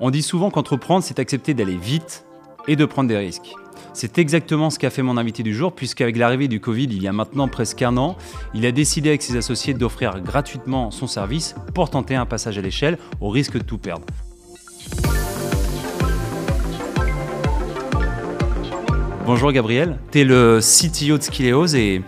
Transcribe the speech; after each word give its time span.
On 0.00 0.10
dit 0.10 0.22
souvent 0.22 0.50
qu'entreprendre, 0.50 1.04
c'est 1.04 1.20
accepter 1.20 1.54
d'aller 1.54 1.76
vite 1.76 2.24
et 2.66 2.74
de 2.74 2.84
prendre 2.84 3.08
des 3.08 3.16
risques. 3.16 3.52
C'est 3.92 4.18
exactement 4.18 4.70
ce 4.70 4.80
qu'a 4.80 4.90
fait 4.90 5.02
mon 5.02 5.16
invité 5.16 5.44
du 5.44 5.54
jour, 5.54 5.72
puisqu'avec 5.72 6.16
l'arrivée 6.16 6.48
du 6.48 6.58
Covid 6.58 6.86
il 6.86 7.00
y 7.00 7.06
a 7.06 7.12
maintenant 7.12 7.46
presque 7.46 7.80
un 7.80 7.96
an, 7.96 8.16
il 8.54 8.66
a 8.66 8.72
décidé 8.72 9.10
avec 9.10 9.22
ses 9.22 9.36
associés 9.36 9.72
d'offrir 9.72 10.20
gratuitement 10.20 10.90
son 10.90 11.06
service 11.06 11.54
pour 11.74 11.90
tenter 11.90 12.16
un 12.16 12.26
passage 12.26 12.58
à 12.58 12.60
l'échelle 12.60 12.98
au 13.20 13.28
risque 13.28 13.54
de 13.54 13.62
tout 13.62 13.78
perdre. 13.78 14.04
Bonjour 19.24 19.52
Gabriel, 19.52 19.98
tu 20.10 20.24
le 20.24 20.58
CTO 20.60 21.18
de 21.18 21.22
Skileos 21.22 21.76
et 21.76 22.02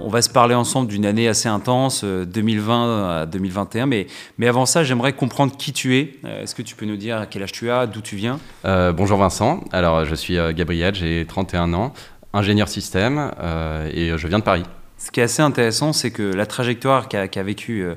on 0.00 0.08
va 0.08 0.22
se 0.22 0.28
parler 0.28 0.54
ensemble 0.54 0.88
d'une 0.88 1.06
année 1.06 1.28
assez 1.28 1.48
intense, 1.48 2.04
2020 2.04 2.86
euh, 2.86 3.22
à 3.22 3.26
2021. 3.26 3.86
Mais, 3.86 4.06
mais 4.38 4.46
avant 4.46 4.66
ça, 4.66 4.84
j'aimerais 4.84 5.12
comprendre 5.12 5.56
qui 5.56 5.72
tu 5.72 5.96
es. 5.96 6.18
Euh, 6.24 6.42
est-ce 6.42 6.54
que 6.54 6.62
tu 6.62 6.76
peux 6.76 6.86
nous 6.86 6.96
dire 6.96 7.26
quel 7.30 7.42
âge 7.42 7.52
tu 7.52 7.70
as, 7.70 7.86
d'où 7.86 8.00
tu 8.00 8.16
viens? 8.16 8.38
Bonjour 8.64 9.18
Vincent. 9.18 9.64
Alors, 9.72 10.04
je 10.04 10.14
suis 10.14 10.36
Gabriel, 10.54 10.94
j'ai 10.94 11.24
31 11.26 11.72
ans, 11.74 11.92
ingénieur 12.32 12.68
système 12.68 13.30
et 13.92 14.12
je 14.16 14.28
viens 14.28 14.38
de 14.38 14.44
Paris. 14.44 14.64
Ce 14.96 15.10
qui 15.10 15.20
est 15.20 15.24
assez 15.24 15.42
intéressant, 15.42 15.92
c'est 15.92 16.10
que 16.10 16.22
la 16.22 16.46
trajectoire 16.46 17.08
qu'a 17.08 17.28
qu 17.28 17.40
vécu 17.42 17.82
euh, 17.82 17.94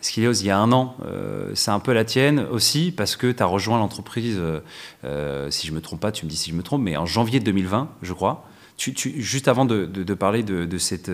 Skileos 0.00 0.32
il 0.32 0.46
y 0.46 0.50
a 0.50 0.58
un 0.58 0.72
an, 0.72 0.96
c'est 1.54 1.70
un 1.70 1.78
peu 1.78 1.92
la 1.92 2.04
tienne 2.04 2.46
aussi, 2.50 2.92
parce 2.92 3.16
que 3.16 3.30
tu 3.30 3.42
as 3.42 3.46
rejoint 3.46 3.78
l'entreprise, 3.78 4.40
si 5.50 5.66
je 5.66 5.72
ne 5.72 5.76
me 5.76 5.80
trompe 5.80 6.00
pas, 6.00 6.10
tu 6.10 6.24
me 6.24 6.30
dis 6.30 6.36
si 6.36 6.50
je 6.50 6.56
me 6.56 6.62
trompe, 6.62 6.82
mais 6.82 6.96
en 6.96 7.06
janvier 7.06 7.38
2020, 7.38 7.88
je 8.02 8.12
crois 8.14 8.49
juste 8.80 9.48
avant 9.48 9.64
de, 9.64 10.14
parler 10.14 10.42
de, 10.42 10.78
cette, 10.78 11.10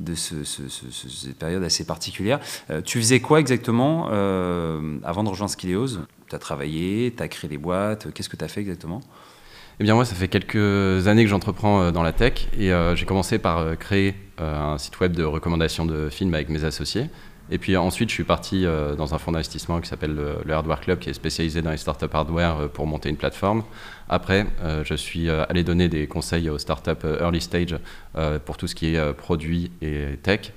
de 0.00 0.14
cette 0.14 1.38
période 1.38 1.62
assez 1.62 1.84
particulière, 1.84 2.40
euh, 2.70 2.80
tu 2.82 2.98
faisais 2.98 3.20
quoi 3.20 3.40
exactement 3.40 4.08
euh, 4.10 4.98
avant 5.04 5.24
de 5.24 5.28
rejoindre 5.28 5.50
Skileos 5.50 5.98
Tu 6.28 6.34
as 6.34 6.38
travaillé, 6.38 7.12
tu 7.16 7.22
as 7.22 7.28
créé 7.28 7.48
des 7.48 7.58
boîtes, 7.58 8.12
qu'est-ce 8.12 8.28
que 8.28 8.36
tu 8.36 8.44
as 8.44 8.48
fait 8.48 8.60
exactement? 8.60 9.00
Eh 9.78 9.84
bien 9.84 9.94
moi, 9.94 10.06
ça 10.06 10.14
fait 10.14 10.28
quelques 10.28 11.06
années 11.06 11.24
que 11.24 11.30
j'entreprends 11.30 11.82
euh, 11.82 11.90
dans 11.90 12.02
la 12.02 12.12
tech 12.12 12.48
et 12.58 12.70
j'ai 12.94 13.06
commencé 13.06 13.38
par 13.38 13.76
créer 13.78 14.14
un 14.38 14.78
site 14.78 15.00
web 15.00 15.12
de 15.12 15.24
recommandation 15.24 15.86
de 15.86 16.08
films 16.10 16.34
avec 16.34 16.48
mes 16.48 16.64
associés. 16.64 17.06
Et 17.50 17.58
puis 17.58 17.76
ensuite, 17.76 18.08
je 18.08 18.14
suis 18.14 18.24
parti 18.24 18.66
euh, 18.66 18.96
dans 18.96 19.14
un 19.14 19.18
fonds 19.18 19.30
d'investissement 19.30 19.80
qui 19.80 19.88
s'appelle 19.88 20.16
le, 20.44 20.52
Hardware 20.52 20.80
Club, 20.80 20.98
qui 20.98 21.10
est 21.10 21.14
spécialisé 21.14 21.62
dans 21.62 21.70
les 21.70 21.76
startups 21.76 22.06
hardware 22.12 22.58
euh, 22.58 22.68
pour 22.68 22.86
monter 22.86 23.08
une 23.08 23.16
plateforme. 23.16 23.62
Après, 24.08 24.46
euh, 24.62 24.82
je 24.84 24.94
suis 24.94 25.30
allé 25.30 25.62
donner 25.62 25.88
des 25.88 26.06
conseils 26.06 26.48
aux 26.48 26.58
startups 26.58 27.04
early 27.20 27.40
stage 27.40 27.76
pour 28.44 28.56
tout 28.56 28.66
ce 28.66 28.74
qui 28.74 28.94
est 28.94 29.12
produit 29.14 29.70
et 29.82 30.16
tech. 30.22 30.52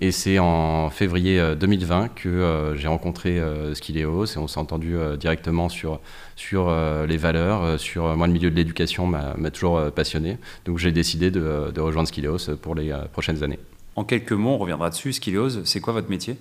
Et 0.00 0.10
c'est 0.12 0.38
en 0.38 0.88
février 0.90 1.54
2020 1.56 2.08
que 2.14 2.74
j'ai 2.76 2.88
rencontré 2.88 3.40
Skileos 3.74 4.26
et 4.26 4.38
on 4.38 4.48
s'est 4.48 4.58
entendu 4.58 4.96
directement 5.18 5.68
sur, 5.68 6.00
sur 6.36 6.74
les 7.06 7.16
valeurs, 7.16 7.78
sur 7.78 8.16
moi 8.16 8.26
le 8.26 8.32
milieu 8.32 8.50
de 8.50 8.56
l'éducation 8.56 9.06
m'a 9.06 9.50
toujours 9.50 9.90
passionné. 9.92 10.38
Donc 10.64 10.78
j'ai 10.78 10.92
décidé 10.92 11.30
de, 11.30 11.70
de 11.72 11.80
rejoindre 11.80 12.08
Skileos 12.08 12.56
pour 12.60 12.74
les 12.74 12.92
prochaines 13.12 13.42
années. 13.42 13.58
En 13.94 14.04
quelques 14.04 14.32
mots, 14.32 14.50
on 14.50 14.58
reviendra 14.58 14.90
dessus. 14.90 15.12
Skileos, 15.12 15.64
c'est 15.64 15.80
quoi 15.80 15.92
votre 15.92 16.08
métier? 16.08 16.36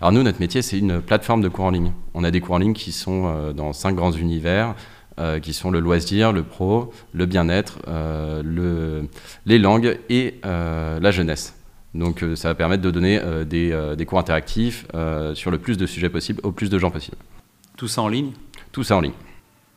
Alors 0.00 0.12
nous, 0.12 0.22
notre 0.22 0.40
métier, 0.40 0.62
c'est 0.62 0.78
une 0.78 1.00
plateforme 1.00 1.40
de 1.40 1.48
cours 1.48 1.64
en 1.64 1.70
ligne. 1.70 1.92
On 2.14 2.24
a 2.24 2.30
des 2.30 2.40
cours 2.40 2.54
en 2.54 2.58
ligne 2.58 2.74
qui 2.74 2.92
sont 2.92 3.26
euh, 3.26 3.52
dans 3.52 3.72
cinq 3.72 3.94
grands 3.94 4.12
univers, 4.12 4.74
euh, 5.18 5.40
qui 5.40 5.52
sont 5.52 5.70
le 5.70 5.80
loisir, 5.80 6.32
le 6.32 6.42
pro, 6.42 6.92
le 7.12 7.26
bien-être, 7.26 7.80
euh, 7.88 8.42
le, 8.44 9.08
les 9.46 9.58
langues 9.58 9.98
et 10.08 10.40
la 10.44 11.10
jeunesse. 11.10 11.54
Donc 11.94 12.22
ça 12.34 12.48
va 12.48 12.54
permettre 12.54 12.82
de 12.82 12.90
donner 12.90 13.18
des, 13.46 13.94
des, 13.96 14.06
cours 14.06 14.18
interactifs 14.18 14.86
sur 15.32 15.50
le 15.50 15.56
plus 15.56 15.78
de 15.78 15.86
sujets 15.86 16.10
possible, 16.10 16.40
au 16.42 16.52
plus 16.52 16.68
de 16.68 16.78
gens 16.78 16.90
possible. 16.90 17.16
Tout 17.78 17.88
ça 17.88 18.02
en 18.02 18.08
ligne? 18.08 18.32
Tout 18.70 18.82
ça 18.82 18.96
en 18.96 19.00
ligne. 19.00 19.14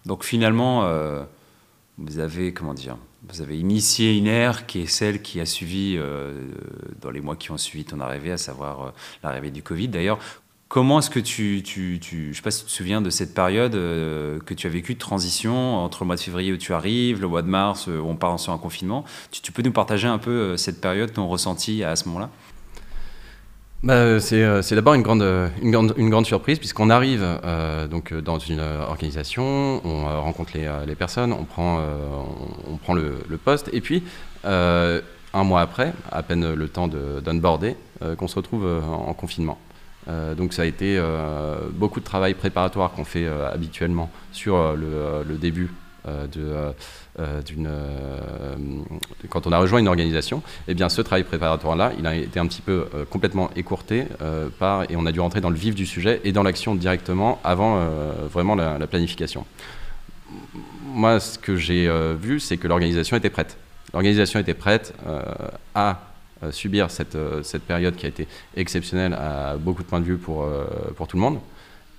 Donc 0.06 0.26
finalement, 0.26 0.84
vous 2.00 2.20
avez, 2.20 2.54
comment 2.54 2.74
dire, 2.74 2.98
vous 3.28 3.42
avez 3.42 3.60
initié 3.60 4.18
une 4.18 4.28
ère 4.28 4.66
qui 4.66 4.82
est 4.82 4.88
celle 4.88 5.22
qui 5.22 5.40
a 5.40 5.46
suivi, 5.46 5.96
euh, 5.98 6.48
dans 7.02 7.12
les 7.12 7.22
mois 7.22 7.36
qui 7.36 7.52
ont 7.52 7.58
suivi 7.58 7.84
ton 7.84 8.00
arrivée, 8.00 8.32
à 8.32 8.38
savoir 8.38 8.82
euh, 8.82 8.90
l'arrivée 9.24 9.52
du 9.52 9.62
Covid. 9.62 9.90
D'ailleurs, 9.90 10.20
comment 10.70 11.00
est-ce 11.00 11.10
que 11.10 11.20
tu, 11.20 11.62
tu, 11.64 12.00
je 12.32 12.36
sais 12.36 12.42
pas 12.42 12.52
si 12.52 12.62
tu 12.62 12.68
te 12.68 12.72
souviens 12.72 13.02
de 13.02 13.10
cette 13.10 13.34
période 13.34 13.76
euh, 13.76 14.40
que 14.40 14.54
tu 14.54 14.68
as 14.68 14.70
vécue 14.70 14.94
de 14.94 15.00
transition 15.00 15.76
entre 15.76 16.04
le 16.04 16.08
mois 16.08 16.16
de 16.16 16.22
février 16.22 16.54
où 16.54 16.58
tu 16.58 16.74
arrives, 16.74 17.20
le 17.20 17.28
mois 17.28 17.42
de 17.42 17.50
mars 17.50 17.88
où 17.88 18.06
on 18.06 18.16
part 18.16 18.40
sur 18.40 18.54
un 18.54 18.58
confinement. 18.58 19.04
Tu, 19.32 19.42
tu 19.42 19.52
peux 19.52 19.62
nous 19.62 19.74
partager 19.74 20.08
un 20.08 20.20
peu 20.20 20.56
cette 20.56 20.80
période, 20.80 21.12
ton 21.12 21.28
ressenti 21.28 21.84
à 21.84 21.96
ce 21.96 22.08
moment-là? 22.08 22.30
Bah, 23.82 23.94
euh, 23.94 24.20
c'est, 24.62 24.76
d'abord 24.76 24.94
une 24.94 25.04
grande, 25.04 25.24
une, 25.62 26.10
grande, 26.10 26.26
surprise 26.26 26.60
puisqu'on 26.60 26.90
arrive 26.90 27.22
euh, 27.24 27.88
donc, 27.88 28.14
dans 28.14 28.38
une 28.38 28.60
organisation, 28.60 29.82
on 29.86 30.06
euh, 30.06 30.20
rencontre 30.20 30.52
les, 30.86 30.96
personnes, 30.96 31.32
on 31.32 31.46
prend, 31.46 31.80
le, 32.94 33.38
poste 33.38 33.70
et 33.72 33.80
puis 33.80 34.04
un 34.44 35.44
mois 35.44 35.62
après, 35.62 35.94
à 36.12 36.24
peine 36.24 36.54
le 36.54 36.68
temps 36.68 36.90
de, 36.90 37.22
qu'on 38.18 38.28
se 38.28 38.36
retrouve 38.36 38.68
en, 38.68 39.14
confinement. 39.14 39.58
donc 40.36 40.54
ça 40.54 40.64
a 40.64 40.66
été 40.66 41.02
beaucoup 41.72 42.02
de 42.02 42.06
travail 42.06 42.34
préparatoire 42.34 42.92
qu'on 42.92 43.06
fait 43.06 43.28
habituellement 43.28 44.10
sur 44.34 44.76
le, 44.76 45.38
début 45.38 45.70
euh, 45.70 45.89
d'une, 46.06 47.68
euh, 47.68 48.56
quand 49.30 49.48
on 49.48 49.52
a 49.52 49.58
rejoint 49.58 49.80
une 49.80 49.88
organisation, 49.88 50.42
eh 50.68 50.74
bien, 50.74 50.90
ce 50.90 51.02
travail 51.02 51.24
préparatoire-là, 51.24 51.94
il 51.98 52.08
a 52.08 52.16
été 52.16 52.40
un 52.40 52.48
petit 52.48 52.62
peu 52.62 52.88
euh, 52.94 53.06
complètement 53.06 53.50
écourté 53.56 54.06
et 54.90 54.96
on 54.96 55.06
a 55.06 55.12
dû 55.12 55.20
rentrer 55.20 55.42
dans 55.42 55.50
le 55.50 55.56
vif 55.56 55.76
du 55.76 55.86
sujet 55.86 56.22
et 56.24 56.32
dans 56.32 56.44
l'action 56.44 56.76
directement 56.76 57.40
avant 57.44 57.88
vraiment 58.32 58.56
la, 58.56 58.88
planification. 58.88 59.46
Moi, 60.86 61.20
ce 61.20 61.38
que 61.38 61.56
j'ai 61.56 61.90
vu, 62.20 62.40
c'est 62.40 62.58
que 62.58 62.68
l'organisation 62.68 63.18
était 63.18 63.30
prête. 63.30 63.58
L'organisation 63.94 64.40
était 64.40 64.54
prête 64.54 64.94
à 65.76 66.00
subir 66.52 66.90
cette, 66.92 67.18
période 67.68 67.96
qui 67.96 68.06
a 68.06 68.10
été 68.10 68.28
exceptionnelle 68.56 69.14
à 69.14 69.58
beaucoup 69.58 69.84
de 69.84 69.88
points 69.88 70.00
de 70.00 70.06
vue 70.06 70.18
pour 70.18 70.48
tout 71.08 71.18
le 71.18 71.22
monde. 71.22 71.40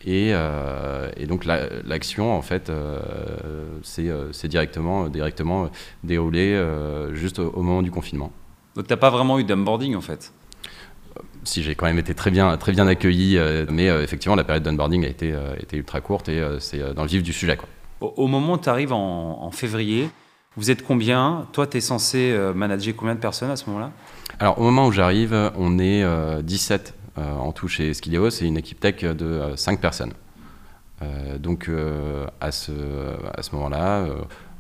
Euh, 0.09 1.11
et, 1.17 1.27
donc 1.27 1.45
l'action, 1.45 2.35
en 2.35 2.43
fait, 2.43 2.71
euh, 2.71 2.99
euh, 3.99 4.29
c'est 4.33 4.49
directement, 4.49 5.09
directement 5.09 5.71
déroulé 6.05 6.61
juste 7.13 7.39
au, 7.39 7.63
moment 7.63 7.83
du 7.83 7.91
confinement. 7.91 8.33
Donc 8.77 8.87
tu 8.87 8.93
n'as 8.93 8.97
pas 8.97 9.11
vraiment 9.11 9.39
eu 9.39 9.45
d'onboarding 9.45 9.97
en 9.97 10.01
fait? 10.01 10.33
Si 11.43 11.63
j'ai 11.63 11.75
quand 11.75 11.87
même 11.87 11.99
été 11.99 12.15
très 12.15 12.31
bien, 12.31 12.57
très 12.57 12.73
bien 12.73 12.87
accueilli, 12.87 13.39
mais 13.71 13.87
effectivement 13.87 14.37
la 14.37 14.45
période 14.45 14.63
d'onboarding 14.63 15.05
a 15.05 15.09
été, 15.09 15.35
été 15.59 15.77
ultra 15.77 16.01
courte 16.01 16.29
et 16.29 16.43
c'est 16.61 16.95
dans 16.95 17.03
le 17.03 17.09
vif 17.09 17.23
du 17.23 17.33
sujet. 17.33 17.57
Quoi. 17.57 17.69
Au, 18.01 18.27
moment 18.27 18.55
où 18.55 18.59
tu 18.59 18.69
arrives 18.69 18.93
en, 18.93 19.43
en, 19.43 19.51
février, 19.51 20.09
vous 20.57 20.71
êtes 20.71 20.85
combien? 20.85 21.47
Toi, 21.53 21.67
tu 21.67 21.79
es 21.79 21.81
censé 21.81 22.35
manager 22.55 22.95
combien 22.97 23.15
de 23.15 23.21
personnes 23.21 23.51
à 23.51 23.57
ce 23.57 23.67
moment-là? 23.67 23.91
Alors 24.39 24.59
au 24.59 24.63
moment 24.63 24.87
où 24.87 24.93
j'arrive, 24.93 25.35
on 25.59 25.79
est 25.79 26.03
17 26.43 26.95
euh, 26.95 27.00
en 27.17 27.53
tout 27.53 27.69
chez 27.69 27.93
Skileo, 27.95 28.31
c'est 28.31 28.47
une 28.47 28.57
équipe 28.57 28.81
tech 28.81 29.03
de 29.03 29.53
5 29.57 29.73
euh, 29.73 29.81
personnes. 29.81 30.13
Euh, 31.03 31.39
donc 31.39 31.71
à 32.41 32.53
ce, 32.53 32.73
moment-là, 33.53 34.07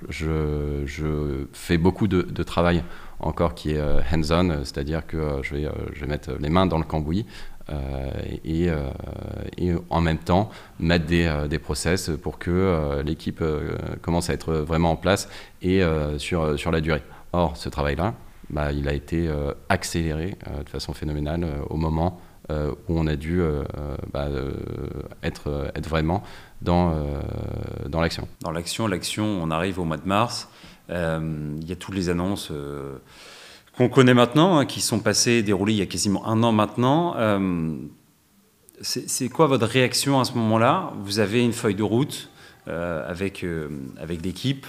je, 0.09 1.47
fais 1.53 1.79
beaucoup 1.79 2.09
de, 2.09 2.43
travail 2.43 2.83
encore 3.21 3.55
qui 3.55 3.73
est 3.73 3.81
hands-on, 3.81 4.65
c'est-à-dire 4.65 5.07
que 5.07 5.41
je 5.43 5.55
vais, 5.55 6.07
mettre 6.07 6.33
les 6.41 6.49
mains 6.49 6.67
dans 6.67 6.79
le 6.79 6.85
cambouis 6.85 7.27
et, 8.45 8.71
en 9.91 10.01
même 10.01 10.19
temps 10.19 10.51
mettre 10.79 11.07
des, 11.07 11.59
process 11.59 12.11
pour 12.23 12.39
que 12.39 13.03
l'équipe 13.05 13.45
commence 14.01 14.31
à 14.31 14.33
être 14.33 14.55
vraiment 14.55 14.93
en 14.93 14.97
place 14.97 15.29
et 15.63 15.83
sur, 16.17 16.59
sur 16.59 16.71
la 16.71 16.81
durée. 16.81 17.03
Or, 17.33 17.57
ce 17.57 17.69
travail-là, 17.69 18.15
bah, 18.49 18.73
il 18.73 18.89
a 18.89 18.95
été 18.95 19.31
accéléré 19.69 20.37
de 20.65 20.69
façon 20.69 20.95
phénoménale 20.95 21.47
au 21.69 21.77
moment 21.77 22.19
euh, 22.51 22.73
où 22.89 22.99
on 22.99 23.07
a 23.07 23.15
dû 23.15 23.41
euh, 23.41 23.63
euh, 23.79 23.97
bah, 24.13 24.29
être, 25.23 25.71
vraiment 25.89 26.23
dans, 26.63 27.07
dans 27.89 28.01
l'action. 28.01 28.27
Dans 28.41 28.51
l'action, 28.51 28.89
l'action, 28.89 29.25
on 29.25 29.51
arrive 29.51 29.79
au 29.79 29.85
mois 29.85 29.99
de 29.99 30.07
mars. 30.07 30.49
Il 30.89 31.65
y 31.65 31.73
a 31.73 31.77
toutes 31.79 31.95
les 31.95 32.09
annonces 32.09 32.53
qu'on 33.77 33.89
connaît 33.89 34.15
maintenant, 34.15 34.59
hein, 34.59 34.67
qui 34.67 34.81
sont 34.81 34.99
passées, 34.99 35.43
déroulées 35.43 35.75
il 35.75 35.79
y 35.79 35.83
a 35.83 35.87
quasiment 35.87 36.27
un 36.27 36.43
an 36.43 36.51
maintenant. 36.51 37.15
c'est 38.81 39.29
quoi 39.29 39.47
votre 39.47 39.67
réaction 39.67 40.19
à 40.19 40.25
ce 40.25 40.33
moment-là? 40.35 40.93
Vous 41.05 41.21
avez 41.21 41.45
une 41.45 41.53
feuille 41.53 41.77
de 41.77 41.85
route 41.85 42.31
avec, 42.67 43.47
avec 43.97 44.25
l'équipe. 44.25 44.67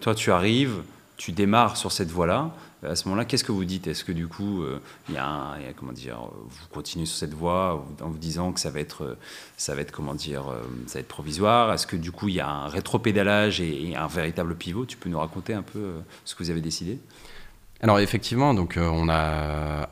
toi, 0.00 0.14
tu 0.14 0.30
arrives, 0.30 0.82
tu 1.16 1.32
démarres 1.32 1.76
sur 1.76 1.92
cette 1.92 2.10
voie-là 2.10 2.52
à 2.84 2.96
ce 2.96 3.08
moment-là, 3.08 3.24
qu'est-ce 3.24 3.44
que 3.44 3.52
vous 3.52 3.64
dites? 3.64 3.86
Est-ce 3.86 4.04
que 4.04 4.12
du 4.12 4.28
coup, 4.28 4.62
euh, 4.62 4.80
y, 5.10 5.16
a, 5.16 5.56
comment 5.76 5.92
dire, 5.92 6.18
vous 6.32 6.66
continuez 6.72 7.06
sur 7.06 7.16
cette 7.16 7.34
voie 7.34 7.84
en 8.00 8.08
vous 8.08 8.18
disant 8.18 8.52
que 8.52 8.60
ça 8.60 8.70
va 8.70 8.80
être, 8.80 9.16
ça 9.56 9.74
va 9.74 9.80
être 9.80 9.92
comment 9.92 10.14
dire, 10.14 10.48
euh, 10.48 10.62
ça 10.86 10.94
va 10.94 11.00
être 11.00 11.08
provisoire? 11.08 11.72
Est-ce 11.72 11.86
que 11.86 11.96
du 11.96 12.12
coup, 12.12 12.28
il 12.28 12.34
y 12.34 12.40
a 12.40 12.48
un 12.48 12.68
rétropédalage 12.68 13.60
et, 13.60 13.90
et 13.90 13.96
un 13.96 14.06
véritable 14.06 14.54
pivot? 14.54 14.86
Tu 14.86 14.96
peux 14.96 15.08
nous 15.08 15.18
raconter 15.18 15.54
un 15.54 15.62
peu 15.62 15.78
euh, 15.78 16.00
ce 16.24 16.34
que 16.34 16.42
vous 16.42 16.50
avez 16.50 16.60
décidé? 16.60 16.98
Alors 17.80 17.98
effectivement, 17.98 18.54
donc 18.54 18.78
on 18.80 19.08
a 19.10 19.90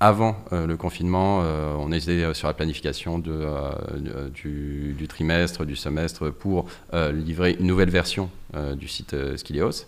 avant 0.00 0.44
le 0.50 0.74
confinement, 0.76 1.38
on 1.38 1.92
était 1.92 2.34
sur 2.34 2.48
la 2.48 2.52
planification 2.52 3.20
du, 3.20 3.30
du, 4.34 5.08
trimestre, 5.08 5.64
du 5.64 5.76
semestre 5.76 6.30
pour 6.30 6.66
livrer 6.92 7.56
une 7.58 7.68
nouvelle 7.68 7.88
version 7.88 8.28
du 8.74 8.88
site 8.88 9.14
Skilios. 9.36 9.86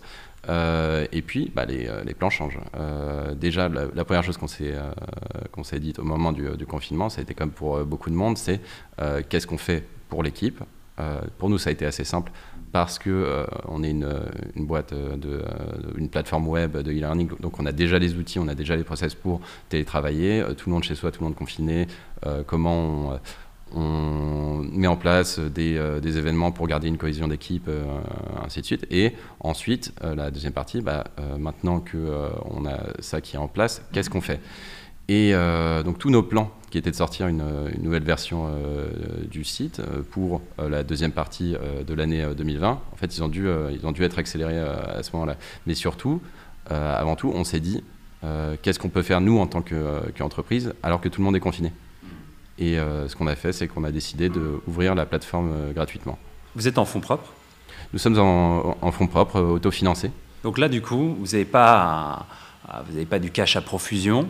Euh, 0.49 1.05
et 1.11 1.21
puis, 1.21 1.51
bah, 1.53 1.65
les, 1.65 1.89
les, 2.05 2.13
plans 2.13 2.29
changent. 2.29 2.59
Euh, 2.75 3.33
déjà, 3.35 3.69
la, 3.69 4.05
première 4.05 4.23
chose 4.23 4.37
qu'on 4.37 4.47
s'est 4.47 4.73
euh, 4.73 4.91
qu'on 5.51 5.63
s'est 5.63 5.79
dit 5.79 5.93
au 5.97 6.03
moment 6.03 6.31
du, 6.31 6.65
confinement, 6.65 7.09
ça 7.09 7.19
a 7.19 7.23
été 7.23 7.33
comme 7.33 7.51
pour 7.51 7.83
beaucoup 7.85 8.09
de 8.09 8.15
monde, 8.15 8.37
c'est 8.37 8.61
qu'est-ce 9.29 9.47
qu'on 9.47 9.57
fait 9.57 9.83
pour 10.09 10.23
l'équipe? 10.23 10.61
Pour 11.37 11.49
nous, 11.49 11.57
ça 11.57 11.69
a 11.69 11.73
été 11.73 11.85
assez 11.85 12.03
simple 12.03 12.31
parce 12.71 12.99
que 12.99 13.45
on 13.67 13.83
est 13.83 13.91
une, 13.91 14.09
une 14.55 14.65
boîte 14.65 14.93
de, 14.93 15.43
une 15.97 16.09
plateforme 16.09 16.47
web 16.47 16.77
de 16.77 16.91
e-learning, 16.91 17.29
donc 17.39 17.59
on 17.59 17.65
a 17.65 17.71
déjà 17.71 17.99
les 17.99 18.15
outils, 18.15 18.39
on 18.39 18.47
a 18.47 18.55
déjà 18.55 18.75
les 18.75 18.83
process 18.83 19.13
pour 19.13 19.41
télétravailler. 19.69 20.43
tout 20.57 20.69
le 20.69 20.73
monde 20.73 20.83
chez 20.83 20.95
soi, 20.95 21.11
tout 21.11 21.21
le 21.21 21.25
monde 21.25 21.35
confiné. 21.35 21.87
comment 22.47 22.75
on 23.13 23.19
on 23.73 24.63
met 24.71 24.87
en 24.87 24.95
place 24.95 25.39
des, 25.39 25.77
euh, 25.77 25.99
des, 25.99 26.17
événements 26.17 26.51
pour 26.51 26.67
garder 26.67 26.87
une 26.87 26.97
cohésion 26.97 27.27
d'équipe, 27.27 27.67
euh, 27.67 27.83
ainsi 28.43 28.61
de 28.61 28.65
suite. 28.65 28.85
Et 28.91 29.13
ensuite, 29.39 29.93
euh, 30.03 30.15
la 30.15 30.31
deuxième 30.31 30.53
partie, 30.53 30.81
bah, 30.81 31.05
maintenant 31.39 31.79
qu'on 31.79 32.65
a 32.65 32.79
ça 32.99 33.21
qui 33.21 33.35
est 33.35 33.39
en 33.39 33.47
place, 33.47 33.81
qu'est-ce 33.91 34.09
qu'on 34.09 34.21
fait? 34.21 34.39
Et 35.07 35.33
donc 35.85 35.99
tous 35.99 36.09
nos 36.09 36.23
plans 36.23 36.49
qui 36.71 36.79
étaient 36.79 36.89
de 36.89 36.95
sortir 36.95 37.27
une, 37.27 37.43
nouvelle 37.79 38.01
version 38.01 38.49
du 39.29 39.43
site 39.43 39.79
pour 40.09 40.41
la 40.57 40.81
deuxième 40.81 41.11
partie 41.11 41.55
de 41.85 41.93
l'année 41.93 42.25
2020, 42.35 42.69
en 42.69 42.95
fait, 42.95 43.15
ils 43.15 43.23
ont 43.23 43.27
dû, 43.27 43.47
ils 43.71 43.85
ont 43.85 43.91
dû 43.91 44.01
être 44.03 44.17
accélérés 44.17 44.57
à 44.57 45.03
ce 45.03 45.11
moment-là. 45.13 45.35
Mais 45.67 45.75
surtout, 45.75 46.21
avant 46.71 47.15
tout, 47.15 47.31
on 47.35 47.43
s'est 47.43 47.59
dit, 47.59 47.83
qu'est-ce 48.63 48.79
qu'on 48.79 48.89
peut 48.89 49.03
faire 49.03 49.21
nous 49.21 49.37
en 49.37 49.45
tant 49.45 49.61
qu'entreprise 49.61 50.73
alors 50.81 51.01
que 51.01 51.09
tout 51.09 51.21
le 51.21 51.25
monde 51.25 51.35
est 51.35 51.39
confiné? 51.39 51.71
Et 52.57 52.79
euh, 52.79 53.07
ce 53.07 53.15
qu'on 53.15 53.27
a 53.27 53.35
fait, 53.35 53.51
c'est 53.51 53.67
qu'on 53.67 53.83
a 53.83 53.91
décidé 53.91 54.29
d'ouvrir 54.29 54.95
la 54.95 55.05
plateforme 55.05 55.51
euh, 55.53 55.73
gratuitement. 55.73 56.17
Vous 56.55 56.67
êtes 56.67 56.77
en 56.77 56.85
fonds 56.85 57.01
propres? 57.01 57.33
Nous 57.91 57.99
sommes 57.99 58.17
en, 58.17 58.91
fonds 58.91 59.07
propres, 59.07 59.37
euh, 59.37 59.53
autofinancés. 59.53 60.11
Donc 60.43 60.57
là, 60.57 60.69
du 60.69 60.81
coup, 60.81 61.15
vous 61.19 61.25
n'avez 61.25 61.45
pas, 61.45 62.25
pas 63.09 63.19
du 63.19 63.31
cash 63.31 63.55
à 63.55 63.61
profusion 63.61 64.27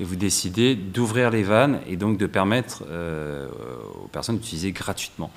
et 0.00 0.04
vous 0.04 0.16
décidez 0.16 0.74
d'ouvrir 0.74 1.30
les 1.30 1.42
vannes 1.42 1.80
et 1.86 1.96
donc 1.96 2.18
de 2.18 2.26
permettre 2.26 2.84
euh, 2.88 3.48
aux 4.02 4.08
personnes 4.08 4.38
d'utiliser 4.38 4.72
gratuitement. 4.72 5.30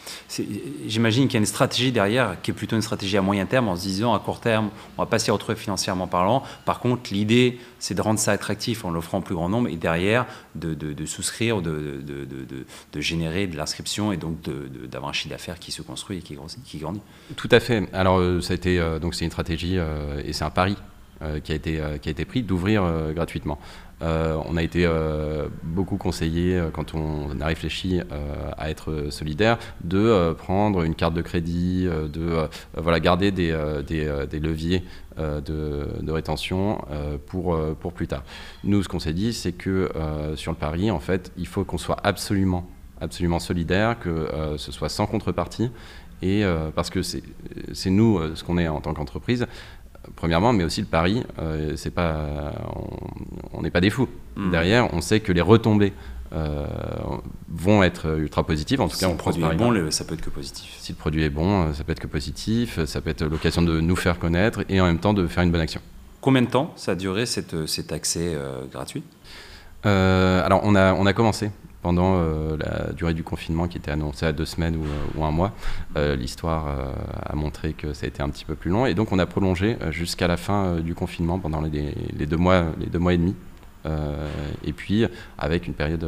J'imagine 0.87 1.25
qu'il 1.25 1.33
y 1.33 1.37
a 1.37 1.39
une 1.39 1.45
stratégie 1.45 1.91
derrière 1.91 2.37
qui 2.41 2.51
est 2.51 2.53
plutôt 2.53 2.75
une 2.75 2.81
stratégie 2.81 3.17
à 3.17 3.21
moyen 3.21 3.45
terme 3.45 3.67
en 3.67 3.75
se 3.75 3.81
disant 3.81 4.13
à 4.13 4.19
court 4.19 4.39
terme, 4.39 4.69
on 4.97 5.01
va 5.01 5.05
pas 5.07 5.19
s'y 5.19 5.29
retrouver 5.29 5.55
financièrement 5.55 6.07
parlant. 6.07 6.43
Par 6.65 6.79
contre, 6.79 7.13
l'idée, 7.13 7.59
c'est 7.79 7.93
de 7.93 8.01
rendre 8.01 8.19
ça 8.19 8.31
attractif 8.31 8.85
en 8.85 8.91
l'offrant 8.91 9.19
au 9.19 9.21
plus 9.21 9.35
grand 9.35 9.49
nombre 9.49 9.67
et 9.67 9.75
derrière 9.75 10.25
de, 10.55 11.05
souscrire, 11.05 11.61
de, 11.61 12.01
générer 12.95 13.47
de 13.47 13.57
l'inscription 13.57 14.11
et 14.11 14.17
donc 14.17 14.37
d'avoir 14.89 15.09
un 15.09 15.13
chiffre 15.13 15.29
d'affaires 15.29 15.59
qui 15.59 15.71
se 15.71 15.81
construit 15.81 16.17
et 16.17 16.21
qui, 16.21 16.77
grandit. 16.79 17.01
Tout 17.35 17.49
à 17.51 17.59
fait. 17.59 17.87
Alors, 17.93 18.19
euh, 18.19 18.39
euh, 18.39 18.99
c'est 19.11 19.25
une 19.25 19.31
stratégie 19.31 19.77
et 20.23 20.33
c'est 20.33 20.43
un 20.43 20.49
pari 20.49 20.77
qui, 21.43 21.51
a 21.51 21.55
été, 21.55 21.81
qui 22.01 22.09
a 22.09 22.11
été 22.11 22.25
pris 22.25 22.43
d'ouvrir 22.43 22.83
gratuitement. 23.13 23.59
Euh, 24.01 24.37
on 24.45 24.57
a 24.57 24.63
été 24.63 24.85
euh, 24.85 25.47
beaucoup 25.63 25.95
conseillé 25.95 26.57
euh, 26.57 26.69
quand 26.69 26.95
on 26.95 27.39
a 27.39 27.45
réfléchi 27.45 28.01
à 28.57 28.69
être 28.69 29.07
solidaire 29.09 29.57
de 29.83 30.33
prendre 30.33 30.83
une 30.83 30.95
carte 30.95 31.13
de 31.13 31.21
crédit, 31.21 31.85
de 31.85 32.47
voilà, 32.75 32.99
garder 32.99 33.31
des, 33.31 33.51
leviers 33.51 34.83
de, 35.17 36.11
rétention 36.11 36.79
pour, 37.27 37.57
pour 37.79 37.93
plus 37.93 38.07
tard. 38.07 38.23
Nous, 38.63 38.83
ce 38.83 38.89
qu'on 38.89 38.99
s'est 38.99 39.13
dit, 39.13 39.33
c'est 39.33 39.53
que 39.53 39.91
sur 40.35 40.51
le 40.51 40.57
pari, 40.57 40.91
en 40.91 40.99
fait, 40.99 41.31
il 41.37 41.47
faut 41.47 41.63
qu'on 41.63 41.77
soit 41.77 41.97
absolument, 42.03 42.67
absolument 43.01 43.39
solidaire, 43.39 43.99
que 43.99 44.29
ce 44.57 44.71
soit 44.71 44.89
sans 44.89 45.05
contrepartie 45.05 45.69
et 46.21 46.43
parce 46.75 46.89
que 46.89 47.01
c'est 47.01 47.89
nous 47.89 48.35
ce 48.35 48.43
qu'on 48.43 48.57
est 48.57 48.67
en 48.67 48.81
tant 48.81 48.93
qu'entreprise, 48.93 49.47
premièrement, 50.15 50.53
mais 50.53 50.63
aussi 50.63 50.81
le 50.81 50.87
pari, 50.87 51.23
euh, 51.39 51.73
c'est 51.75 51.93
pas, 51.93 52.53
on 53.53 53.61
n'est 53.61 53.71
pas 53.71 53.81
des 53.81 53.89
fous. 53.89 54.09
Hmm. 54.35 54.51
Derrière, 54.51 54.93
on 54.93 55.01
sait 55.01 55.19
que 55.19 55.31
les 55.31 55.41
retombées 55.41 55.93
euh, 56.33 56.65
vont 57.49 57.83
être 57.83 58.17
ultra 58.19 58.45
positives. 58.45 58.81
En 58.81 58.87
tout 58.87 58.95
si 58.95 59.01
cas, 59.01 59.09
le 59.09 59.17
produit 59.17 59.43
est 59.43 59.55
bon, 59.55 59.91
ça 59.91 60.03
peut 60.03 60.13
être 60.13 60.21
que 60.21 60.29
positif. 60.29 60.75
Si 60.79 60.91
le 60.91 60.97
produit 60.97 61.23
est 61.23 61.29
bon, 61.29 61.73
ça 61.73 61.83
peut 61.83 61.91
être 61.91 61.99
que 61.99 62.07
positif. 62.07 62.83
Ça 62.85 63.01
peut 63.01 63.09
être 63.09 63.25
l'occasion 63.25 63.61
de 63.61 63.79
nous 63.79 63.95
faire 63.95 64.19
connaître 64.19 64.63
et 64.69 64.81
en 64.81 64.85
même 64.85 64.99
temps 64.99 65.13
de 65.13 65.27
faire 65.27 65.43
une 65.43 65.51
bonne 65.51 65.61
action. 65.61 65.81
Combien 66.21 66.41
de 66.41 66.47
temps 66.47 66.73
ça 66.75 66.93
a 66.93 66.95
duré 66.95 67.25
cette, 67.25 67.67
cet 67.67 67.91
accès 67.91 68.33
euh, 68.33 68.65
gratuit? 68.71 69.03
Alors, 69.83 70.61
on 70.63 70.73
a, 70.75 70.93
on 70.95 71.05
a 71.05 71.13
commencé 71.13 71.51
pendant 71.85 72.15
euh, 72.17 72.57
la 72.57 72.93
durée 72.93 73.13
du 73.13 73.23
confinement 73.23 73.67
qui 73.67 73.77
était 73.77 73.91
annoncé 73.91 74.25
à 74.25 74.31
deux 74.31 74.45
semaines 74.45 74.75
ou, 75.15 75.23
un 75.23 75.29
mois. 75.29 75.51
Euh, 75.97 76.15
l'histoire 76.15 76.65
euh, 76.67 76.91
a 77.23 77.35
montré 77.35 77.73
que 77.73 77.93
ça 77.93 78.05
a 78.05 78.07
été 78.07 78.23
un 78.23 78.29
petit 78.29 78.43
peu 78.43 78.55
plus 78.55 78.71
long 78.71 78.87
et 78.87 78.95
donc 78.95 79.11
on 79.11 79.19
a 79.19 79.27
prolongé 79.27 79.77
jusqu'à 79.91 80.27
la 80.27 80.35
fin 80.35 80.77
du 80.77 80.95
confinement 80.95 81.37
pendant 81.37 81.61
les, 81.61 81.93
deux 82.25 82.37
mois, 82.37 82.63
les 82.79 82.87
deux 82.87 82.97
mois 82.97 83.13
et 83.13 83.19
demi. 83.19 83.35
et 84.63 84.73
puis 84.73 85.05
avec 85.37 85.67
une 85.67 85.75
période, 85.75 86.03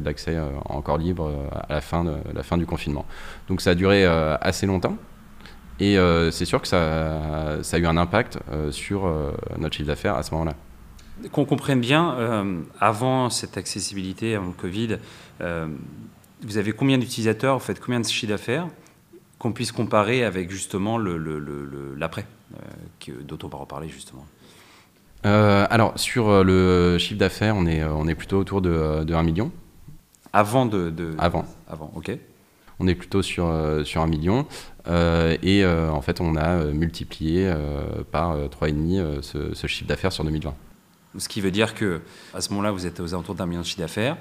d'accès 0.00 0.38
encore 0.66 0.98
libre 0.98 1.32
à 1.50 1.72
la 1.72 1.80
fin, 2.42 2.58
du 2.58 2.66
confinement. 2.66 3.06
Donc 3.48 3.62
ça 3.62 3.70
a 3.70 3.74
duré 3.74 4.04
assez 4.04 4.66
longtemps. 4.66 4.98
Et 5.80 5.96
c'est 6.30 6.44
sûr 6.44 6.60
que 6.60 6.68
ça, 6.68 7.56
a 7.72 7.78
eu 7.78 7.86
un 7.86 7.96
impact 7.96 8.38
sur 8.70 9.10
notre 9.58 9.74
chiffre 9.74 9.88
d'affaires 9.88 10.16
à 10.16 10.22
ce 10.22 10.34
moment-là. 10.34 10.52
Qu'on 11.30 11.44
comprenne 11.44 11.80
bien, 11.80 12.14
euh, 12.14 12.60
avant 12.80 13.30
cette 13.30 13.56
accessibilité, 13.56 14.34
avant 14.34 14.46
le 14.46 14.52
Covid, 14.52 14.96
euh, 15.40 15.68
vous 16.42 16.56
avez 16.56 16.72
combien 16.72 16.98
d'utilisateurs, 16.98 17.58
vous 17.58 17.64
faites 17.64 17.80
combien 17.80 18.00
de 18.00 18.06
chiffres 18.06 18.32
d'affaires 18.32 18.66
qu'on 19.38 19.52
puisse 19.52 19.72
comparer 19.72 20.24
avec 20.24 20.50
justement 20.50 20.98
l'après, 20.98 22.26
le, 23.06 23.14
euh, 23.14 23.22
dont 23.24 23.38
on 23.42 23.48
va 23.48 23.58
reparler 23.58 23.88
justement? 23.88 24.26
Alors, 25.24 25.92
sur 25.96 26.42
le 26.42 26.96
chiffre 26.98 27.18
d'affaires, 27.18 27.54
on 27.56 27.66
est, 27.66 27.84
on 27.84 28.08
est 28.08 28.14
plutôt 28.16 28.38
autour 28.38 28.60
de, 28.60 29.12
1 29.12 29.22
million. 29.22 29.52
Avant 30.32 30.66
de, 30.66 30.92
Avant. 31.18 31.44
Avant, 31.68 31.92
ok. 31.94 32.10
On 32.80 32.88
est 32.88 32.96
plutôt 32.96 33.22
sur, 33.22 33.52
sur 33.84 34.00
1 34.00 34.06
million. 34.08 34.46
et 34.88 35.64
en 35.64 36.00
fait, 36.00 36.20
on 36.20 36.34
a 36.34 36.64
multiplié 36.64 37.54
par 38.10 38.36
3,5 38.36 39.22
ce, 39.22 39.54
ce 39.54 39.66
chiffre 39.68 39.86
d'affaires 39.86 40.12
sur 40.12 40.24
2020. 40.24 40.52
Ce 41.18 41.28
qui 41.28 41.40
veut 41.40 41.50
dire 41.50 41.74
que 41.74 42.00
à 42.34 42.40
ce 42.40 42.50
moment-là, 42.50 42.70
vous 42.70 42.86
êtes 42.86 43.00
aux 43.00 43.14
alentours 43.14 43.34
d'un 43.34 43.46
million 43.46 43.60
de 43.60 43.66
chiffre 43.66 43.80
d'affaires. 43.80 44.16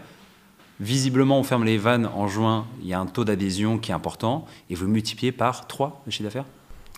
Visiblement, 0.81 1.39
on 1.39 1.43
ferme 1.43 1.63
les 1.63 1.77
vannes 1.77 2.09
en 2.15 2.27
juin, 2.27 2.65
il 2.81 2.87
y 2.87 2.93
a 2.93 2.99
un 2.99 3.05
taux 3.05 3.23
d'adhésion 3.23 3.77
qui 3.77 3.91
est 3.91 3.93
important, 3.93 4.47
et 4.71 4.75
vous 4.75 4.87
multipliez 4.87 5.31
par 5.31 5.67
3 5.67 6.01
le 6.07 6.11
chiffre 6.11 6.23
d'affaires? 6.23 6.45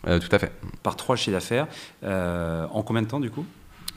Euh, 0.07 0.19
Tout 0.19 0.33
à 0.33 0.39
fait. 0.39 0.53
Par 0.83 0.95
3 0.95 1.15
le 1.15 1.17
chiffre 1.17 1.35
d'affaires. 1.35 1.67
Euh, 2.03 2.65
en 2.71 2.81
combien 2.81 3.01
de 3.01 3.07
temps, 3.07 3.19
du 3.19 3.29
coup? 3.29 3.45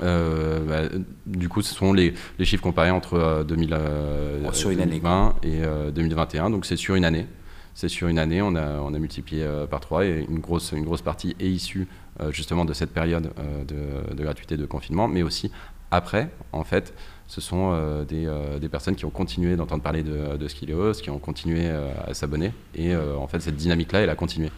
Euh, 0.03 0.89
bah, 0.89 0.99
du 1.25 1.49
coup, 1.49 1.63
ce 1.63 1.73
sont 1.73 1.93
les, 1.93 2.15
chiffres 2.41 2.65
comparés 2.65 2.91
entre 2.91 3.45
2020 3.47 4.53
sur 4.53 4.71
une 4.71 4.81
année, 4.81 5.01
et 5.45 5.63
2021. 5.93 6.51
Donc, 6.51 6.67
c'est 6.67 6.77
sur 6.77 6.97
une 6.97 7.05
année. 7.05 7.27
C'est 7.75 7.89
sur 7.89 8.09
une 8.09 8.19
année, 8.19 8.43
on 8.43 8.57
a, 8.57 8.81
on 8.81 8.93
a 8.93 8.99
multiplié 8.99 9.47
par 9.71 9.81
3 9.81 10.07
et 10.07 10.27
une 10.29 10.41
grosse, 10.41 10.73
une 10.73 10.85
grosse 10.85 11.03
partie 11.03 11.37
est 11.39 11.49
issue 11.49 11.87
justement 12.31 12.65
de 12.65 12.73
cette 12.73 12.91
période 12.91 13.31
de, 13.69 14.15
de, 14.15 14.23
gratuité 14.23 14.57
de 14.57 14.65
confinement, 14.65 15.09
mais 15.09 15.23
aussi 15.23 15.53
après, 15.91 16.31
en 16.53 16.65
fait, 16.65 16.95
ce 17.29 17.41
sont 17.41 17.73
euh, 17.73 18.05
euh, 18.13 18.59
des, 18.59 18.69
personnes 18.69 18.95
qui 18.95 19.05
ont 19.05 19.11
continué 19.11 19.57
d'entendre 19.57 19.83
parler 19.83 20.03
de, 20.03 20.37
de 20.37 20.47
qui 20.47 21.11
ont 21.11 21.19
continué 21.19 21.63
euh, 21.67 21.93
à 22.07 22.15
s'abonner. 22.15 22.53
Et 22.75 22.95
en 22.95 23.27
fait, 23.27 23.41
cette 23.41 23.57
dynamique-là, 23.57 24.01
elle 24.01 24.11
a 24.11 24.15
continué. 24.15 24.51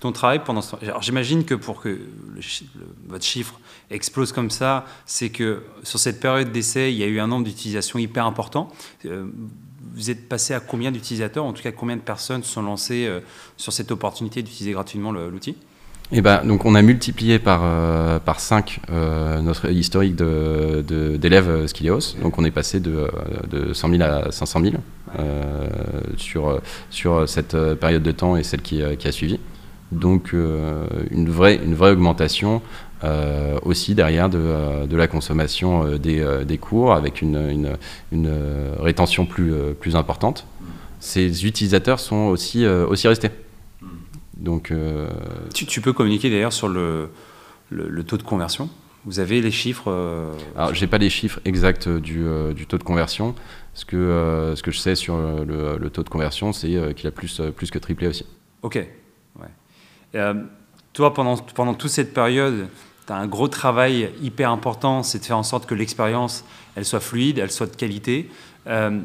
Ton 0.00 0.10
travail 0.10 0.42
pendant 0.44 0.62
ce 0.62 0.72
temps. 0.72 0.78
Alors 0.82 1.00
j'imagine 1.00 1.44
que 1.44 1.54
pour 1.54 1.80
que 1.80 2.00
votre 3.06 3.24
chiffre 3.24 3.60
explose 3.88 4.32
comme 4.32 4.50
ça, 4.50 4.84
c'est 5.06 5.30
que 5.30 5.62
sur 5.84 6.00
cette 6.00 6.18
période 6.18 6.50
d'essai, 6.50 6.92
il 6.92 6.98
y 6.98 7.04
a 7.04 7.06
eu 7.06 7.20
un 7.20 7.28
nombre 7.28 7.44
d'utilisations 7.44 8.00
hyper 8.00 8.26
important. 8.26 8.68
vous 9.04 10.10
êtes 10.10 10.28
passé 10.28 10.54
à 10.54 10.60
combien 10.60 10.90
d'utilisateurs, 10.90 11.44
en 11.44 11.52
tout 11.52 11.62
cas 11.62 11.70
combien 11.70 11.96
de 11.96 12.02
personnes 12.02 12.42
se 12.42 12.50
sont 12.50 12.62
lancées 12.62 13.08
sur 13.56 13.72
cette 13.72 13.92
opportunité 13.92 14.42
d'utiliser 14.42 14.72
gratuitement 14.72 15.12
l'outil? 15.12 15.54
Eh 16.14 16.20
ben, 16.20 16.44
donc 16.44 16.66
on 16.66 16.74
a 16.74 16.82
multiplié 16.82 17.38
par, 17.38 17.62
euh, 17.64 18.18
par 18.18 18.38
5 18.38 18.80
euh, 18.90 19.40
notre 19.40 19.70
historique 19.70 20.14
d'élèves 20.14 20.84
de, 20.84 21.16
d'élèves 21.16 21.66
Skilios. 21.66 22.16
Donc 22.20 22.38
on 22.38 22.44
est 22.44 22.50
passé 22.50 22.80
de, 22.80 23.08
de 23.50 23.72
100 23.72 23.88
000 23.88 24.02
à 24.02 24.30
500 24.30 24.60
000 24.60 24.74
euh, 25.18 25.66
sur, 26.18 26.60
sur 26.90 27.26
cette 27.26 27.56
période 27.74 28.02
de 28.02 28.12
temps 28.12 28.36
et 28.36 28.42
celle 28.42 28.60
qui, 28.60 28.82
qui 28.98 29.08
a 29.08 29.12
suivi. 29.12 29.40
Donc 29.90 30.32
une, 30.32 31.28
vraie, 31.28 31.56
une 31.56 31.74
vraie 31.74 31.90
augmentation 31.92 32.62
aussi 33.62 33.94
derrière 33.94 34.30
de, 34.30 34.86
de 34.86 34.96
la 34.96 35.06
consommation 35.06 35.96
des, 35.96 36.24
des, 36.46 36.58
cours 36.58 36.94
avec 36.94 37.20
une, 37.20 37.36
une, 37.50 37.76
une, 38.10 38.30
rétention 38.80 39.26
plus, 39.26 39.52
plus 39.80 39.96
importante. 39.96 40.46
Ces 41.00 41.44
utilisateurs 41.46 42.00
sont 42.00 42.28
aussi, 42.28 42.66
aussi 42.66 43.08
restés. 43.08 43.30
Donc, 44.42 44.70
euh, 44.70 45.08
tu, 45.54 45.80
peux 45.80 45.92
communiquer 45.92 46.28
d'ailleurs 46.28 46.52
sur 46.52 46.68
le, 46.68 47.10
le, 47.70 48.02
taux 48.02 48.16
de 48.16 48.22
conversion 48.22 48.68
Vous 49.04 49.20
avez 49.20 49.40
les 49.40 49.50
chiffres 49.50 49.90
Alors, 50.56 50.74
j'ai 50.74 50.86
pas 50.86 50.98
les 50.98 51.10
chiffres 51.10 51.40
exacts 51.44 51.88
du, 51.88 52.24
du 52.54 52.66
taux 52.66 52.78
de 52.78 52.82
conversion. 52.82 53.34
Ce 53.74 53.84
que, 53.84 54.52
ce 54.56 54.62
que 54.62 54.70
je 54.70 54.78
sais 54.78 54.94
sur 54.94 55.16
le, 55.16 55.78
le 55.78 55.90
taux 55.90 56.02
de 56.02 56.08
conversion, 56.08 56.52
c'est 56.52 56.94
qu'il 56.94 57.06
a 57.06 57.12
plus, 57.12 57.40
plus 57.56 57.70
que 57.70 57.78
triplé 57.78 58.08
aussi. 58.08 58.26
Ok. 58.62 58.84
Ouais. 59.40 60.34
toi, 60.92 61.14
pendant, 61.14 61.36
pendant 61.36 61.74
toute 61.74 61.90
cette 61.90 62.12
période, 62.12 62.68
tu 63.06 63.12
as 63.12 63.16
un 63.16 63.26
gros 63.26 63.48
travail 63.48 64.10
hyper 64.20 64.50
important, 64.50 65.02
c'est 65.02 65.18
de 65.18 65.24
faire 65.24 65.38
en 65.38 65.42
sorte 65.42 65.66
que 65.66 65.74
l'expérience, 65.74 66.44
elle 66.76 66.84
soit 66.84 67.00
fluide, 67.00 67.38
elle 67.38 67.50
soit 67.50 67.66
de 67.66 67.76
qualité. 67.76 68.28
Euh, 68.66 69.00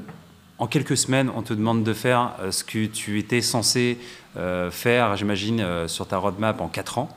en 0.60 0.68
quelques 0.68 0.98
semaines, 0.98 1.32
on 1.36 1.42
te 1.42 1.54
demande 1.54 1.84
de 1.84 1.94
faire 1.94 2.36
euh, 2.40 2.52
ce 2.52 2.64
que 2.64 2.86
tu 2.86 3.20
étais 3.20 3.42
censé 3.42 3.98
euh, 4.00 4.27
faire, 4.72 5.16
j'imagine, 5.16 5.88
sur 5.88 6.08
ta 6.08 6.18
roadmap 6.18 6.62
en 6.62 6.68
4 6.68 6.98
ans. 7.00 7.10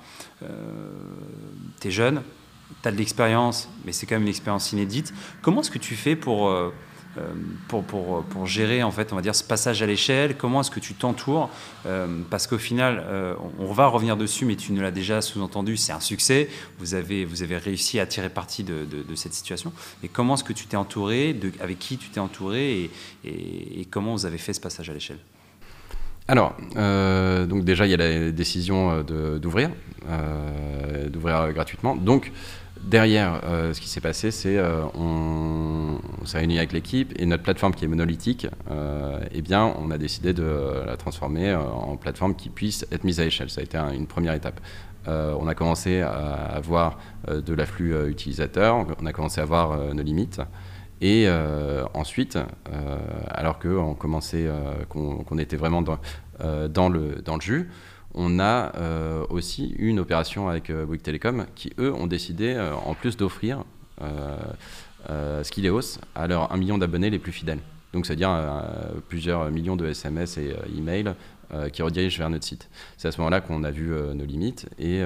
tu 1.80 1.88
es 1.88 1.90
jeune, 1.90 2.22
tu 2.82 2.88
as 2.88 2.92
de 2.92 2.96
l'expérience, 2.96 3.68
mais 3.84 3.92
c'est 3.92 4.06
quand 4.06 4.14
même 4.14 4.22
une 4.22 4.28
expérience 4.28 4.72
inédite. 4.72 5.12
Comment 5.42 5.60
est-ce 5.60 5.70
que 5.70 5.78
tu 5.78 5.96
fais 5.96 6.16
pour 6.16 6.50
euh, 7.18 7.22
pour, 7.66 7.82
pour, 7.82 8.22
pour, 8.22 8.46
gérer 8.46 8.84
en 8.84 8.92
fait 8.92 9.12
on 9.12 9.16
va 9.16 9.22
dire 9.22 9.34
ce 9.34 9.42
passage 9.42 9.82
à 9.82 9.86
l'échelle? 9.86 10.36
Comment 10.36 10.60
est-ce 10.60 10.70
que 10.70 10.78
tu 10.78 10.94
t'entoures? 10.94 11.50
Euh, 11.86 12.06
parce 12.30 12.46
qu'au 12.46 12.58
final 12.58 13.02
euh, 13.04 13.34
on 13.58 13.72
va 13.72 13.88
revenir 13.88 14.16
dessus 14.16 14.44
mais 14.44 14.54
tu 14.54 14.72
ne 14.72 14.80
l'as 14.80 14.92
déjà 14.92 15.20
sous-entendu 15.20 15.76
c'est 15.76 15.90
un 15.90 15.98
succès. 15.98 16.48
Vous 16.78 16.94
avez, 16.94 17.24
vous 17.24 17.42
avez 17.42 17.58
réussi 17.58 17.98
à 17.98 18.06
tirer 18.06 18.30
parti 18.30 18.62
de, 18.62 18.84
de, 18.84 19.14
cette 19.16 19.34
situation. 19.34 19.72
Et 20.04 20.08
comment 20.08 20.34
est-ce 20.34 20.44
que 20.44 20.52
tu 20.52 20.66
t'es 20.66 20.76
entouré 20.76 21.34
de, 21.34 21.50
avec 21.60 21.80
qui 21.80 21.98
tu 21.98 22.10
t'es 22.10 22.20
entouré 22.20 22.90
et, 23.24 23.80
et, 23.80 23.84
comment 23.86 24.12
vous 24.12 24.24
avez 24.24 24.38
fait 24.38 24.52
ce 24.52 24.60
passage 24.60 24.88
à 24.88 24.92
l'échelle? 24.92 25.18
Alors, 26.30 26.54
donc 27.48 27.64
déjà, 27.64 27.86
il 27.86 27.90
y 27.90 27.94
a 27.94 27.96
la 27.96 28.30
décision 28.30 29.02
d'ouvrir, 29.02 29.70
d'ouvrir 31.10 31.52
gratuitement. 31.52 31.96
Donc, 31.96 32.32
Derrière, 32.82 33.42
euh, 33.44 33.74
ce 33.74 33.80
qui 33.80 33.88
s'est 33.88 34.00
passé, 34.00 34.30
c'est 34.30 34.56
euh, 34.56 34.84
on, 34.94 35.98
s'est 36.24 36.38
réuni 36.38 36.56
avec 36.58 36.72
l'équipe 36.72 37.12
et 37.18 37.26
notre 37.26 37.42
plateforme 37.42 37.74
qui 37.74 37.84
est 37.84 37.88
monolithique, 37.88 38.46
euh, 38.70 39.20
eh 39.32 39.42
bien, 39.42 39.74
on 39.78 39.90
a 39.90 39.98
décidé 39.98 40.32
de 40.32 40.82
la 40.86 40.96
transformer 40.96 41.54
en 41.54 41.96
plateforme 41.96 42.34
qui 42.34 42.48
puisse 42.48 42.86
être 42.90 43.04
mise 43.04 43.20
à 43.20 43.24
échelle. 43.24 43.50
Ça 43.50 43.60
a 43.60 43.64
été 43.64 43.76
une 43.76 44.06
première 44.06 44.34
étape. 44.34 44.60
on 45.06 45.46
a 45.46 45.54
commencé 45.54 46.00
à 46.00 46.12
avoir 46.54 46.98
de 47.28 47.54
l'afflux 47.54 48.08
utilisateur, 48.08 48.86
on 49.00 49.06
a 49.06 49.12
commencé 49.12 49.40
à 49.40 49.44
avoir 49.44 49.94
nos 49.94 50.02
limites. 50.02 50.40
Et 51.00 51.28
ensuite, 51.94 52.38
alors 53.28 53.58
qu'on 53.58 53.94
commençait, 53.94 54.48
qu'on 54.88 55.38
était 55.38 55.56
vraiment 55.56 55.82
dans, 55.82 56.88
le, 56.88 57.22
dans 57.22 57.36
le 57.36 57.40
jus, 57.40 57.70
on 58.14 58.38
a 58.40 58.74
euh, 58.76 59.24
aussi 59.30 59.74
une 59.78 60.00
opération 60.00 60.48
avec 60.48 60.70
euh, 60.70 60.84
Bouygues 60.84 61.02
Telecom 61.02 61.46
qui, 61.54 61.72
eux, 61.78 61.92
ont 61.94 62.06
décidé, 62.06 62.54
euh, 62.54 62.74
en 62.74 62.94
plus 62.94 63.16
d'offrir 63.16 63.64
Skileos 65.42 65.98
à 66.14 66.26
leurs 66.26 66.50
1 66.52 66.56
million 66.56 66.78
d'abonnés 66.78 67.10
les 67.10 67.18
plus 67.18 67.32
fidèles. 67.32 67.58
Donc, 67.92 68.06
c'est-à-dire 68.06 68.30
plusieurs 69.08 69.50
millions 69.50 69.76
de 69.76 69.86
SMS 69.86 70.38
et 70.38 70.54
emails 70.74 71.14
qui 71.72 71.82
redirigent 71.82 72.16
vers 72.16 72.30
notre 72.30 72.44
site. 72.44 72.70
C'est 72.96 73.08
à 73.08 73.12
ce 73.12 73.18
moment-là 73.18 73.42
qu'on 73.42 73.62
a 73.64 73.70
vu 73.70 73.90
nos 74.14 74.24
limites 74.24 74.70
et, 74.78 75.02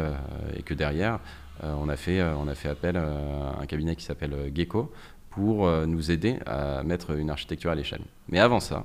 que 0.65 0.75
derrière, 0.75 1.19
on, 1.63 1.89
a 1.89 1.97
fait, 1.97 2.23
on 2.23 2.47
a 2.47 2.55
fait 2.55 2.69
appel 2.69 2.97
à 2.97 3.57
un 3.61 3.67
cabinet 3.67 3.97
qui 3.97 4.05
s'appelle 4.05 4.53
Gecko 4.55 4.93
pour 5.35 5.69
nous 5.87 6.11
aider 6.11 6.39
à 6.47 6.83
mettre 6.83 7.13
une 7.17 7.31
architecture 7.31 7.71
à 7.71 7.75
l'échelle. 7.75 8.03
Mais 8.29 8.39
avant 8.39 8.61
ça, 8.61 8.85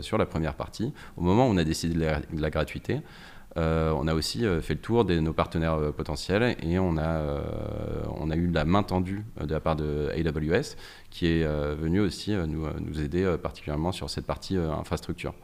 sur 0.00 0.16
la 0.16 0.26
première 0.26 0.54
partie, 0.54 0.92
au 1.16 1.22
moment 1.22 1.46
où 1.48 1.50
on 1.50 1.56
a 1.56 1.64
décidé 1.64 1.94
de 1.94 2.40
la 2.40 2.50
gratuité, 2.50 3.00
euh, 3.58 3.92
on 3.96 4.08
a 4.08 4.14
aussi 4.14 4.46
euh, 4.46 4.62
fait 4.62 4.74
le 4.74 4.80
tour 4.80 5.04
de 5.04 5.18
nos 5.20 5.34
partenaires 5.34 5.74
euh, 5.74 5.92
potentiels 5.92 6.56
et 6.62 6.78
on 6.78 6.96
a, 6.96 7.42
on 8.18 8.30
a 8.30 8.36
eu 8.36 8.50
la 8.50 8.64
main 8.64 8.82
tendue 8.82 9.24
de 9.40 9.52
la 9.52 9.60
part 9.60 9.76
de 9.76 10.10
AWS 10.16 10.76
qui 11.10 11.26
est 11.26 11.44
venu 11.74 12.00
aussi 12.00 12.32
nous, 12.32 13.00
aider 13.00 13.36
particulièrement 13.42 13.92
sur 13.92 14.08
cette 14.08 14.26
partie 14.26 14.56
infrastructure. 14.56 15.34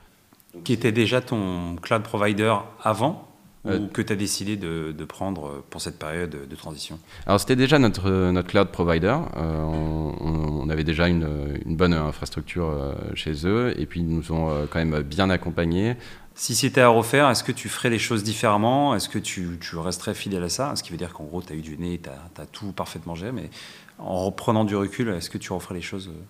Qui 0.64 0.73
était 0.73 0.93
déjà 0.93 1.21
ton 1.21 1.76
cloud 1.76 2.02
provider 2.02 2.55
avant 2.83 3.27
ou 3.64 3.86
que 3.88 4.00
tu 4.00 4.12
as 4.12 4.16
décidé 4.16 4.56
de, 4.56 5.04
prendre 5.04 5.64
pour 5.70 5.80
cette 5.80 5.98
période 5.98 6.36
de 6.48 6.56
transition 6.56 6.98
Alors 7.26 7.40
c'était 7.40 7.56
déjà 7.56 7.78
notre, 7.78 8.30
notre 8.30 8.48
cloud 8.48 8.68
provider. 8.68 9.16
on, 9.36 10.68
avait 10.70 10.84
déjà 10.84 11.08
une, 11.08 11.58
une 11.64 11.76
bonne 11.76 11.94
infrastructure 11.94 12.94
chez 13.14 13.46
eux. 13.46 13.74
Et 13.78 13.86
puis 13.86 14.00
ils 14.00 14.08
nous 14.08 14.32
ont 14.32 14.66
quand 14.70 14.78
même 14.78 15.02
bien 15.02 15.30
accompagnés. 15.30 15.96
Si 16.38 16.54
c'était 16.54 16.82
à 16.82 16.88
refaire, 16.88 17.28
est-ce 17.30 17.42
que 17.42 17.50
tu 17.50 17.68
ferais 17.68 17.90
les 17.90 17.98
choses 17.98 18.22
différemment? 18.22 18.94
Est-ce 18.94 19.08
que 19.08 19.18
tu, 19.18 19.58
resterais 19.74 20.14
fidèle 20.14 20.44
à 20.44 20.48
ça? 20.48 20.76
Ce 20.76 20.84
qui 20.84 20.92
veut 20.92 20.96
dire 20.96 21.12
qu'en 21.12 21.24
gros, 21.24 21.42
tu 21.42 21.52
as 21.52 21.56
eu 21.56 21.62
du 21.62 21.76
nez, 21.76 22.00
tu 22.00 22.08
as, 22.08 22.46
tout 22.46 22.70
parfaitement 22.70 23.16
géré, 23.16 23.32
mais 23.32 23.50
en 23.98 24.24
reprenant 24.24 24.64
du 24.64 24.76
recul, 24.76 25.08
est-ce 25.08 25.30
que 25.30 25.38
tu 25.38 25.52
referais 25.52 25.74
les 25.74 25.82
choses 25.82 26.06
euh, 26.06 26.22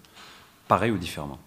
pareil 0.66 0.92
ou 0.92 0.96
différemment? 0.96 1.38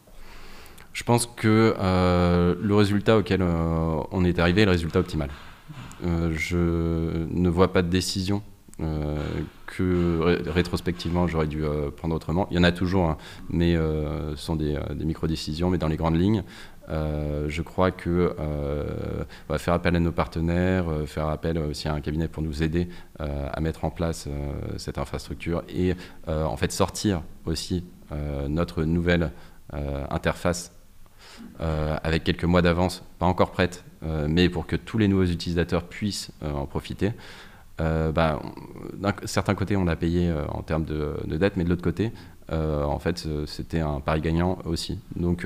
Je 0.93 1.01
pense 1.01 1.25
que 1.25 1.75
euh, 1.79 2.53
le 2.61 2.75
résultat 2.75 3.17
auquel 3.17 3.41
euh, 3.41 3.99
on 4.11 4.23
est 4.23 4.37
arrivé 4.37 4.61
est 4.61 4.65
le 4.65 4.71
résultat 4.71 4.99
optimal. 4.99 5.31
Je 6.01 7.25
ne 7.29 7.49
vois 7.49 7.71
pas 7.71 7.81
de 7.81 7.89
décision 7.89 8.41
que 9.67 10.49
rétrospectivement 10.49 11.27
j'aurais 11.27 11.47
dû 11.47 11.63
prendre 11.97 12.15
autrement. 12.15 12.47
Il 12.49 12.57
y 12.57 12.59
en 12.59 12.63
a 12.63 12.71
toujours, 12.71 13.05
hein, 13.05 13.17
mais 13.49 13.75
ce 13.75 14.33
sont 14.35 14.55
des, 14.55 14.77
micro-décisions, 14.99 15.69
mais 15.69 15.77
dans 15.77 15.87
les 15.87 15.97
grandes 15.97 16.19
lignes, 16.19 16.43
euh, 16.91 17.45
je 17.47 17.61
crois 17.61 17.91
que 17.91 18.35
euh, 18.39 19.23
faire 19.57 19.73
appel 19.73 19.95
à 19.95 19.99
nos 19.99 20.11
partenaires, 20.11 20.89
euh, 20.89 21.05
faire 21.05 21.27
appel 21.27 21.57
aussi 21.57 21.87
à 21.87 21.93
un 21.93 22.01
cabinet 22.01 22.27
pour 22.27 22.43
nous 22.43 22.63
aider 22.63 22.89
à 23.19 23.59
mettre 23.61 23.85
en 23.85 23.91
place 23.91 24.27
cette 24.77 24.97
infrastructure 24.97 25.63
et 25.69 25.93
en 26.27 26.57
fait 26.57 26.71
sortir 26.71 27.21
aussi 27.45 27.85
notre 28.49 28.83
nouvelle 28.83 29.31
interface 30.09 30.71
avec 31.59 32.23
quelques 32.23 32.45
mois 32.45 32.61
d'avance, 32.61 33.03
pas 33.19 33.25
encore 33.25 33.51
prête, 33.51 33.83
mais 34.01 34.49
pour 34.49 34.65
que 34.65 34.75
tous 34.75 34.97
les 34.97 35.07
nouveaux 35.07 35.25
utilisateurs 35.25 35.83
puissent 35.83 36.31
en 36.43 36.65
profiter. 36.65 37.11
Bah, 37.77 38.41
d'un 38.93 39.13
certain 39.25 39.55
côté, 39.55 39.75
on 39.75 39.87
a 39.87 39.95
payé 39.95 40.33
en 40.49 40.61
termes 40.61 40.85
de, 40.85 41.15
de 41.25 41.37
dette, 41.37 41.57
mais 41.57 41.63
de 41.63 41.69
l'autre 41.69 41.83
côté, 41.83 42.11
en 42.49 42.99
fait, 42.99 43.27
c'était 43.45 43.79
un 43.79 43.99
pari 43.99 44.21
gagnant 44.21 44.59
aussi. 44.65 44.99
Donc, 45.15 45.45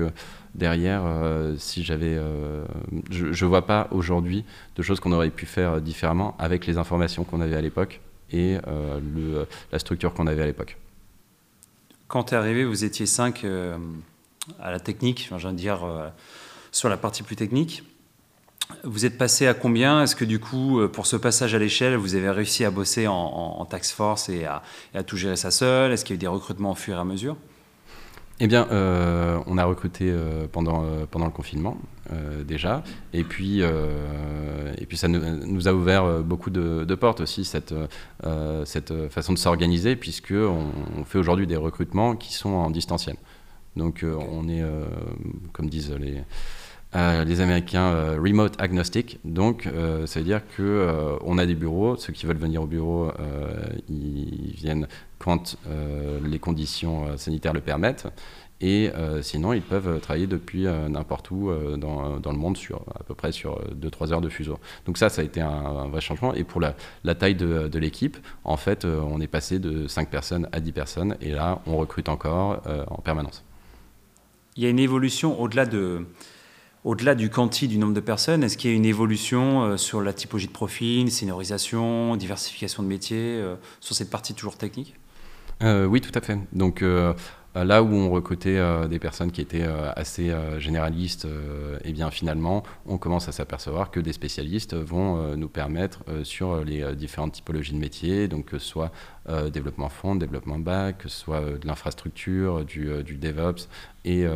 derrière, 0.56 1.02
euh, 1.04 1.54
si 1.58 1.84
j'avais, 1.84 2.16
euh, 2.16 2.64
je 3.10 3.26
ne 3.26 3.48
vois 3.48 3.66
pas 3.66 3.88
aujourd'hui 3.90 4.44
de 4.74 4.82
choses 4.82 5.00
qu'on 5.00 5.12
aurait 5.12 5.30
pu 5.30 5.46
faire 5.46 5.80
différemment 5.80 6.34
avec 6.38 6.66
les 6.66 6.78
informations 6.78 7.24
qu'on 7.24 7.40
avait 7.40 7.56
à 7.56 7.60
l'époque 7.60 8.00
et 8.32 8.58
euh, 8.66 9.44
la 9.70 9.78
structure 9.78 10.14
qu'on 10.14 10.26
avait 10.26 10.42
à 10.42 10.46
l'époque. 10.46 10.78
Quand 12.08 12.24
tu 12.24 12.34
es 12.34 12.36
arrivé, 12.36 12.64
vous 12.64 12.84
étiez 12.84 13.06
cinq 13.06 13.44
à 14.60 14.70
la 14.70 14.80
technique, 14.80 15.28
enfin, 15.30 15.52
dire 15.52 15.80
sur 16.72 16.88
la 16.88 16.96
partie 16.96 17.22
plus 17.22 17.36
technique. 17.36 17.82
Vous 18.82 19.06
êtes 19.06 19.16
passé 19.16 19.46
à 19.46 19.54
combien? 19.54 20.02
Est-ce 20.02 20.16
que 20.16 20.24
du 20.24 20.40
coup, 20.40 20.80
pour 20.92 21.06
ce 21.06 21.16
passage 21.16 21.54
à 21.54 21.58
l'échelle, 21.58 21.96
vous 21.96 22.16
avez 22.16 22.30
réussi 22.30 22.64
à 22.64 22.70
bosser 22.70 23.06
en, 23.06 23.64
tax 23.70 23.92
force 23.92 24.28
et 24.28 24.44
à, 24.44 25.02
tout 25.04 25.16
gérer 25.16 25.36
ça 25.36 25.50
seul? 25.50 25.92
Est-ce 25.92 26.04
qu'il 26.04 26.14
y 26.14 26.16
a 26.16 26.18
eu 26.18 26.20
des 26.20 26.26
recrutements 26.26 26.72
au 26.72 26.74
fur 26.74 26.96
et 26.96 27.00
à 27.00 27.04
mesure? 27.04 27.36
Eh 28.38 28.48
bien, 28.48 28.68
euh, 28.70 29.38
on 29.46 29.56
a 29.56 29.64
recruté 29.64 30.10
euh, 30.10 30.46
pendant, 30.50 30.84
euh, 30.84 31.06
pendant 31.10 31.24
le 31.26 31.32
confinement 31.32 31.78
déjà, 32.44 32.84
et 33.12 33.24
puis, 33.24 33.62
et 33.62 34.86
puis 34.86 34.96
ça 34.96 35.08
nous, 35.08 35.66
a 35.66 35.72
ouvert 35.72 36.22
beaucoup 36.22 36.50
de, 36.50 36.94
portes 36.94 37.20
aussi, 37.20 37.44
cette, 37.44 37.74
cette 38.64 39.08
façon 39.08 39.32
de 39.32 39.38
s'organiser, 39.38 39.96
puisqu'on 39.96 40.70
on 40.96 41.04
fait 41.04 41.18
aujourd'hui 41.18 41.48
des 41.48 41.56
recrutements 41.56 42.14
qui 42.14 42.32
sont 42.32 42.50
en 42.50 42.70
distanciel. 42.70 43.16
Donc 43.76 44.04
on 44.04 44.48
est, 44.48 44.62
comme 45.52 45.68
disent 45.68 45.92
les, 45.92 46.22
les 47.24 47.40
Américains, 47.40 48.16
remote 48.16 48.54
agnostic. 48.58 49.18
Donc 49.24 49.68
ça 50.06 50.20
veut 50.20 50.24
dire 50.24 50.40
qu'on 50.56 51.18
on 51.22 51.38
a 51.38 51.46
des 51.46 51.54
bureaux, 51.54 51.96
ceux 51.96 52.12
qui 52.12 52.26
veulent 52.26 52.38
venir 52.38 52.62
au 52.62 52.66
bureau, 52.66 53.10
ils 53.88 54.54
viennent 54.56 54.86
quand 55.18 55.56
euh, 55.68 56.20
les 56.24 56.38
conditions 56.38 57.06
euh, 57.06 57.16
sanitaires 57.16 57.52
le 57.52 57.60
permettent. 57.60 58.06
Et 58.60 58.90
euh, 58.94 59.20
sinon, 59.20 59.52
ils 59.52 59.60
peuvent 59.60 60.00
travailler 60.00 60.26
depuis 60.26 60.64
n'importe 60.64 61.30
où 61.30 61.50
dans, 61.76 62.18
dans, 62.18 62.32
le 62.32 62.38
monde, 62.38 62.56
sur, 62.56 62.80
à 62.98 63.02
peu 63.02 63.14
près 63.14 63.30
sur 63.30 63.60
2-3 63.74 64.14
heures 64.14 64.20
de 64.22 64.30
fuseau. 64.30 64.58
Donc 64.86 64.96
ça, 64.96 65.10
ça 65.10 65.20
a 65.20 65.24
été 65.26 65.42
un, 65.42 65.88
vrai 65.88 66.00
changement. 66.00 66.32
Et 66.32 66.42
pour 66.42 66.62
la, 66.62 66.74
la 67.04 67.14
taille 67.14 67.34
de, 67.34 67.68
de 67.68 67.78
l'équipe, 67.78 68.16
en 68.44 68.56
fait, 68.56 68.86
on 68.86 69.20
est 69.20 69.26
passé 69.26 69.58
de 69.58 69.86
5 69.86 70.08
personnes 70.08 70.48
à 70.52 70.60
10 70.60 70.72
personnes. 70.72 71.16
Et 71.20 71.32
là, 71.32 71.60
on 71.66 71.76
recrute 71.76 72.08
encore 72.08 72.62
en 72.88 73.02
permanence. 73.02 73.44
Il 74.56 74.62
y 74.62 74.66
a 74.66 74.70
une 74.70 74.78
évolution 74.78 75.40
au-delà 75.40 75.66
de, 75.66 76.06
au-delà 76.84 77.14
du 77.14 77.30
quanti 77.30 77.68
du 77.68 77.78
nombre 77.78 77.94
de 77.94 78.00
personnes, 78.00 78.42
est-ce 78.42 78.56
qu'il 78.56 78.70
y 78.70 78.72
a 78.72 78.76
une 78.76 78.86
évolution 78.86 79.76
sur 79.76 80.00
la 80.00 80.12
typologie 80.12 80.46
de 80.46 80.52
profil, 80.52 81.10
seniorisation, 81.10 82.16
diversification 82.16 82.82
de 82.82 82.88
métiers, 82.88 83.44
sur 83.80 83.94
cette 83.94 84.10
partie 84.10 84.34
toujours 84.34 84.56
technique? 84.56 84.94
Euh, 85.62 85.86
oui, 85.86 86.00
tout 86.00 86.16
à 86.16 86.20
fait. 86.20 86.38
Donc, 86.52 86.82
euh, 86.82 87.14
là 87.64 87.82
où 87.82 87.92
on 87.92 88.10
recrutait 88.10 88.60
des 88.88 88.98
personnes 88.98 89.30
qui 89.30 89.40
étaient 89.40 89.66
assez 89.96 90.32
généralistes, 90.58 91.26
et 91.84 91.92
bien 91.92 92.10
finalement, 92.10 92.62
on 92.86 92.98
commence 92.98 93.28
à 93.28 93.32
s'apercevoir 93.32 93.90
que 93.90 94.00
des 94.00 94.12
spécialistes 94.12 94.74
vont 94.74 95.36
nous 95.36 95.48
permettre 95.48 96.04
sur 96.22 96.64
les 96.64 96.94
différentes 96.94 97.32
typologies 97.32 97.72
de 97.72 97.78
métiers, 97.78 98.28
donc 98.28 98.46
que 98.46 98.58
ce 98.58 98.68
soit 98.68 98.92
développement 99.52 99.88
front, 99.88 100.16
développement 100.16 100.58
back, 100.58 100.98
que 100.98 101.08
ce 101.08 101.18
soit 101.18 101.40
de 101.40 101.66
l'infrastructure, 101.66 102.64
du, 102.64 103.02
DevOps, 103.16 103.68
et, 104.04 104.26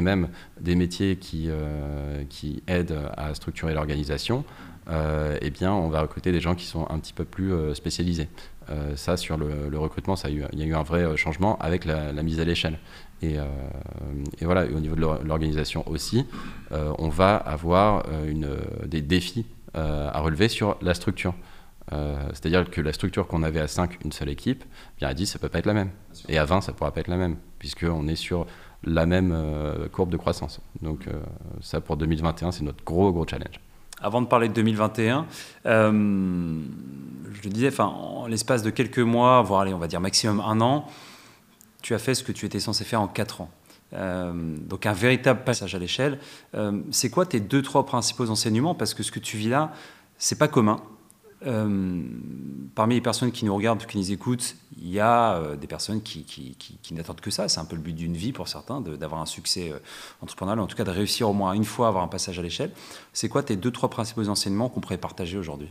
même 0.00 0.28
des 0.60 0.74
métiers 0.74 1.16
qui, 1.16 1.48
qui 2.28 2.62
aident 2.66 2.98
à 3.16 3.34
structurer 3.34 3.74
l'organisation, 3.74 4.44
eh 4.90 5.50
bien 5.50 5.72
on 5.72 5.88
va 5.88 6.02
recruter 6.02 6.32
des 6.32 6.40
gens 6.40 6.54
qui 6.54 6.66
sont 6.66 6.86
un 6.90 6.98
petit 6.98 7.12
peu 7.12 7.24
plus 7.24 7.52
spécialisés. 7.74 8.28
Euh, 8.70 8.96
ça, 8.96 9.16
sur 9.16 9.36
le, 9.36 9.78
recrutement, 9.78 10.16
ça 10.16 10.28
il 10.30 10.38
y 10.52 10.62
a 10.62 10.66
eu 10.66 10.74
un 10.74 10.82
vrai 10.82 11.02
euh, 11.02 11.16
changement 11.16 11.58
avec 11.58 11.84
la, 11.84 12.12
mise 12.22 12.40
à 12.40 12.44
l'échelle. 12.44 12.78
Et, 13.22 13.38
euh, 13.38 13.44
et, 14.40 14.44
voilà, 14.44 14.66
au 14.66 14.80
niveau 14.80 14.96
de 14.96 15.00
l'organisation 15.00 15.88
aussi, 15.88 16.26
on 16.70 17.08
va 17.08 17.36
avoir 17.36 18.04
une, 18.26 18.48
des 18.84 19.00
défis 19.00 19.46
à 19.74 20.20
relever 20.20 20.48
sur 20.48 20.76
la 20.82 20.94
structure. 20.94 21.34
C'est-à-dire 22.32 22.68
que 22.68 22.80
la 22.80 22.92
structure 22.92 23.26
qu'on 23.26 23.42
avait 23.42 23.60
à 23.60 23.68
5, 23.68 24.04
une 24.04 24.12
seule 24.12 24.28
équipe, 24.28 24.64
bien 24.98 25.08
à 25.08 25.14
10, 25.14 25.26
ça 25.26 25.38
peut 25.38 25.48
pas 25.48 25.60
être 25.60 25.66
la 25.66 25.74
même. 25.74 25.90
Et 26.28 26.36
à 26.36 26.44
20, 26.44 26.60
ça 26.60 26.72
pourra 26.72 26.92
pas 26.92 27.00
être 27.00 27.08
la 27.08 27.16
même, 27.16 27.36
puisqu'on 27.58 28.06
est 28.08 28.16
sur 28.16 28.46
la 28.84 29.06
même 29.06 29.34
courbe 29.92 30.10
de 30.10 30.16
croissance. 30.16 30.60
Donc 30.82 31.06
ça, 31.62 31.80
pour 31.80 31.96
2021, 31.96 32.52
c'est 32.52 32.64
notre 32.64 32.84
gros, 32.84 33.12
gros 33.12 33.26
challenge. 33.26 33.60
Avant 34.00 34.20
de 34.20 34.26
parler 34.26 34.48
de 34.48 34.54
2021, 34.54 35.26
euh, 35.64 35.90
je 37.32 37.42
le 37.42 37.50
disais, 37.50 37.80
en 37.80 38.26
l'espace 38.26 38.62
de 38.62 38.70
quelques 38.70 38.98
mois, 38.98 39.40
voire 39.42 39.62
allez, 39.62 39.72
on 39.72 39.78
va 39.78 39.88
dire 39.88 40.00
maximum 40.00 40.40
un 40.40 40.60
an, 40.60 40.86
tu 41.80 41.94
as 41.94 41.98
fait 41.98 42.14
ce 42.14 42.22
que 42.22 42.32
tu 42.32 42.44
étais 42.46 42.60
censé 42.60 42.84
faire 42.84 43.00
en 43.00 43.08
quatre 43.08 43.40
ans. 43.40 43.50
Euh, 43.94 44.32
donc 44.34 44.84
un 44.84 44.92
véritable 44.92 45.44
passage 45.44 45.74
à 45.74 45.78
l'échelle. 45.78 46.18
Euh, 46.54 46.82
c'est 46.90 47.08
quoi 47.08 47.24
tes 47.24 47.40
deux, 47.40 47.62
trois 47.62 47.86
principaux 47.86 48.28
enseignements? 48.28 48.74
Parce 48.74 48.92
que 48.92 49.02
ce 49.02 49.12
que 49.12 49.20
tu 49.20 49.36
vis 49.36 49.48
là, 49.48 49.72
c'est 50.18 50.38
pas 50.38 50.48
commun. 50.48 50.82
Euh, 51.44 52.02
parmi 52.74 52.94
les 52.94 53.00
personnes 53.00 53.30
qui 53.30 53.44
nous 53.44 53.54
regardent, 53.54 53.84
qui 53.84 53.98
nous 53.98 54.10
écoutent, 54.10 54.56
il 54.78 54.88
y 54.88 55.00
a 55.00 55.34
euh, 55.34 55.56
des 55.56 55.66
personnes 55.66 56.00
qui, 56.00 56.56
n'attendent 56.92 57.20
que 57.20 57.30
ça. 57.30 57.48
C'est 57.48 57.60
un 57.60 57.64
peu 57.64 57.76
le 57.76 57.82
but 57.82 57.92
d'une 57.92 58.16
vie 58.16 58.32
pour 58.32 58.48
certains, 58.48 58.80
d'avoir 58.80 59.20
un 59.20 59.26
succès 59.26 59.70
euh, 59.70 59.78
entrepreneurial, 60.22 60.60
en 60.60 60.66
tout 60.66 60.76
cas 60.76 60.84
de 60.84 60.90
réussir 60.90 61.28
au 61.28 61.34
moins 61.34 61.52
une 61.52 61.64
fois 61.64 61.86
à 61.86 61.88
avoir 61.90 62.04
un 62.04 62.08
passage 62.08 62.38
à 62.38 62.42
l'échelle. 62.42 62.70
C'est 63.12 63.28
quoi 63.28 63.42
tes 63.42 63.56
deux, 63.56 63.70
trois 63.70 63.90
principaux 63.90 64.28
enseignements 64.28 64.68
qu'on 64.68 64.80
pourrait 64.80 64.98
partager 64.98 65.36
aujourd'hui? 65.36 65.70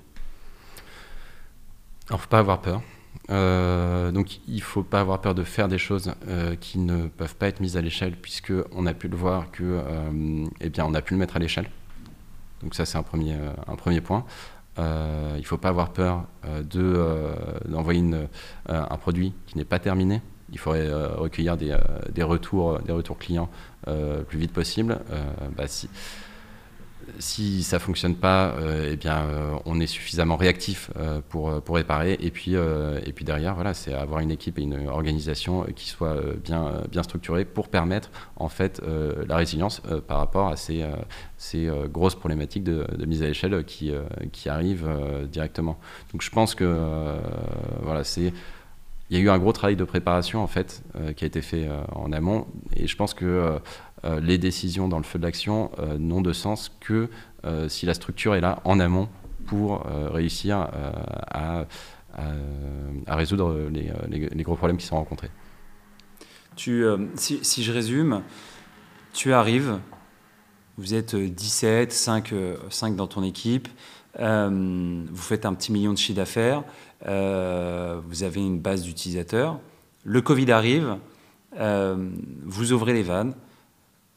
Alors, 2.09 2.21
faut 2.21 2.29
pas 2.29 2.39
avoir 2.39 2.61
peur. 2.61 2.81
donc, 4.13 4.39
il 4.47 4.61
faut 4.61 4.83
pas 4.83 4.99
avoir 4.99 5.19
peur 5.21 5.33
de 5.33 5.43
faire 5.43 5.67
des 5.67 5.79
choses 5.79 6.13
qui 6.61 6.77
ne 6.77 7.07
peuvent 7.07 7.35
pas 7.35 7.47
être 7.47 7.61
mises 7.61 7.77
à 7.77 7.81
l'échelle, 7.81 8.15
puisque 8.15 8.53
on 8.71 8.85
a 8.85 8.93
pu 8.93 9.07
le 9.07 9.17
voir 9.17 9.49
que, 9.49 9.81
eh 10.61 10.69
bien, 10.69 10.85
on 10.85 10.93
a 10.93 11.01
pu 11.01 11.15
le 11.15 11.19
mettre 11.19 11.35
à 11.35 11.39
l'échelle. 11.39 11.67
Donc 12.61 12.75
ça, 12.75 12.85
c'est 12.85 12.99
un 12.99 13.03
premier, 13.03 13.35
un 13.67 13.75
premier 13.75 14.01
point. 14.01 14.23
Euh, 14.77 15.33
il 15.35 15.41
ne 15.41 15.45
faut 15.45 15.57
pas 15.57 15.69
avoir 15.69 15.91
peur 15.91 16.25
euh, 16.45 16.61
euh, 16.75 17.33
d'envoyer 17.67 18.03
un 18.67 18.97
produit 18.97 19.33
qui 19.47 19.57
n'est 19.57 19.65
pas 19.65 19.79
terminé. 19.79 20.21
Il 20.51 20.59
faudrait 20.59 20.93
recueillir 21.15 21.57
des, 21.57 21.75
des, 22.13 22.23
retours, 22.23 22.79
des 22.79 22.91
retours 22.91 23.17
clients 23.17 23.49
le 23.87 24.21
plus 24.23 24.37
vite 24.37 24.53
possible. 24.53 24.99
Bah, 25.57 25.65
si 27.19 27.63
ça 27.63 27.79
fonctionne 27.79 28.15
pas, 28.15 28.55
euh, 28.59 28.89
eh 28.93 28.95
bien, 28.95 29.23
euh, 29.23 29.55
on 29.65 29.79
est 29.79 29.87
suffisamment 29.87 30.35
réactif 30.35 30.91
euh, 30.97 31.21
pour, 31.29 31.61
pour 31.61 31.75
réparer. 31.75 32.17
Et 32.19 32.31
puis, 32.31 32.53
et 32.53 33.13
puis 33.13 33.25
derrière, 33.25 33.55
voilà, 33.55 33.73
c'est 33.73 33.93
avoir 33.93 34.19
une 34.19 34.31
équipe 34.31 34.59
et 34.59 34.61
une 34.61 34.87
organisation 34.87 35.65
qui 35.75 35.89
soit 35.89 36.17
bien, 36.43 36.81
bien 36.91 37.03
structurée 37.03 37.45
pour 37.45 37.69
permettre 37.69 38.09
en 38.35 38.49
fait 38.49 38.81
la 39.27 39.35
résilience 39.35 39.81
par 40.07 40.17
rapport 40.17 40.47
à 40.47 40.55
ces, 40.55 40.85
ces 41.37 41.69
grosses 41.91 42.15
problématiques 42.15 42.63
de, 42.63 42.85
mise 43.05 43.23
à 43.23 43.27
l'échelle 43.27 43.63
qui, 43.65 43.91
qui 44.31 44.49
arrivent 44.49 44.89
directement. 45.31 45.77
Donc, 46.11 46.21
je 46.21 46.29
pense 46.29 46.55
que 46.55 46.77
voilà, 47.81 48.03
c'est 48.03 48.33
il 49.11 49.17
y 49.17 49.19
a 49.19 49.23
eu 49.23 49.29
un 49.29 49.37
gros 49.37 49.51
travail 49.51 49.75
de 49.75 49.83
préparation 49.83 50.41
en 50.41 50.47
fait 50.47 50.83
qui 51.15 51.23
a 51.23 51.27
été 51.27 51.41
fait 51.41 51.69
en 51.91 52.11
amont 52.11 52.47
et 52.75 52.87
je 52.87 52.95
pense 52.95 53.13
que 53.13 53.59
les 54.03 54.37
décisions 54.37 54.87
dans 54.87 54.97
le 54.97 55.03
feu 55.03 55.19
de 55.19 55.23
l'action 55.23 55.71
euh, 55.79 55.97
n'ont 55.97 56.21
de 56.21 56.33
sens 56.33 56.71
que 56.79 57.09
euh, 57.45 57.67
si 57.69 57.85
la 57.85 57.93
structure 57.93 58.35
est 58.35 58.41
là 58.41 58.61
en 58.63 58.79
amont 58.79 59.09
pour 59.47 59.83
réussir 59.85 60.69
à, 61.29 61.65
résoudre 63.07 63.69
les, 63.69 64.43
gros 64.43 64.55
problèmes 64.55 64.77
qui 64.77 64.87
sont 64.87 64.95
rencontrés. 64.95 65.29
Tu, 66.55 66.83
si, 67.13 67.63
je 67.63 67.71
résume, 67.71 68.23
tu 69.13 69.33
arrives, 69.33 69.77
vous 70.79 70.95
êtes 70.95 71.15
17, 71.15 71.93
5, 71.93 72.33
5 72.71 72.95
dans 72.95 73.05
ton 73.05 73.21
équipe, 73.21 73.67
vous 74.17 75.15
faites 75.15 75.45
un 75.45 75.53
petit 75.53 75.71
million 75.71 75.93
de 75.93 75.99
chiffre 75.99 76.17
d'affaires, 76.17 76.63
vous 77.03 78.23
avez 78.23 78.41
une 78.41 78.59
base 78.59 78.81
d'utilisateurs, 78.81 79.59
le 80.03 80.23
Covid 80.23 80.51
arrive, 80.51 80.97
vous 81.55 82.73
ouvrez 82.73 82.93
les 82.93 83.03
vannes, 83.03 83.35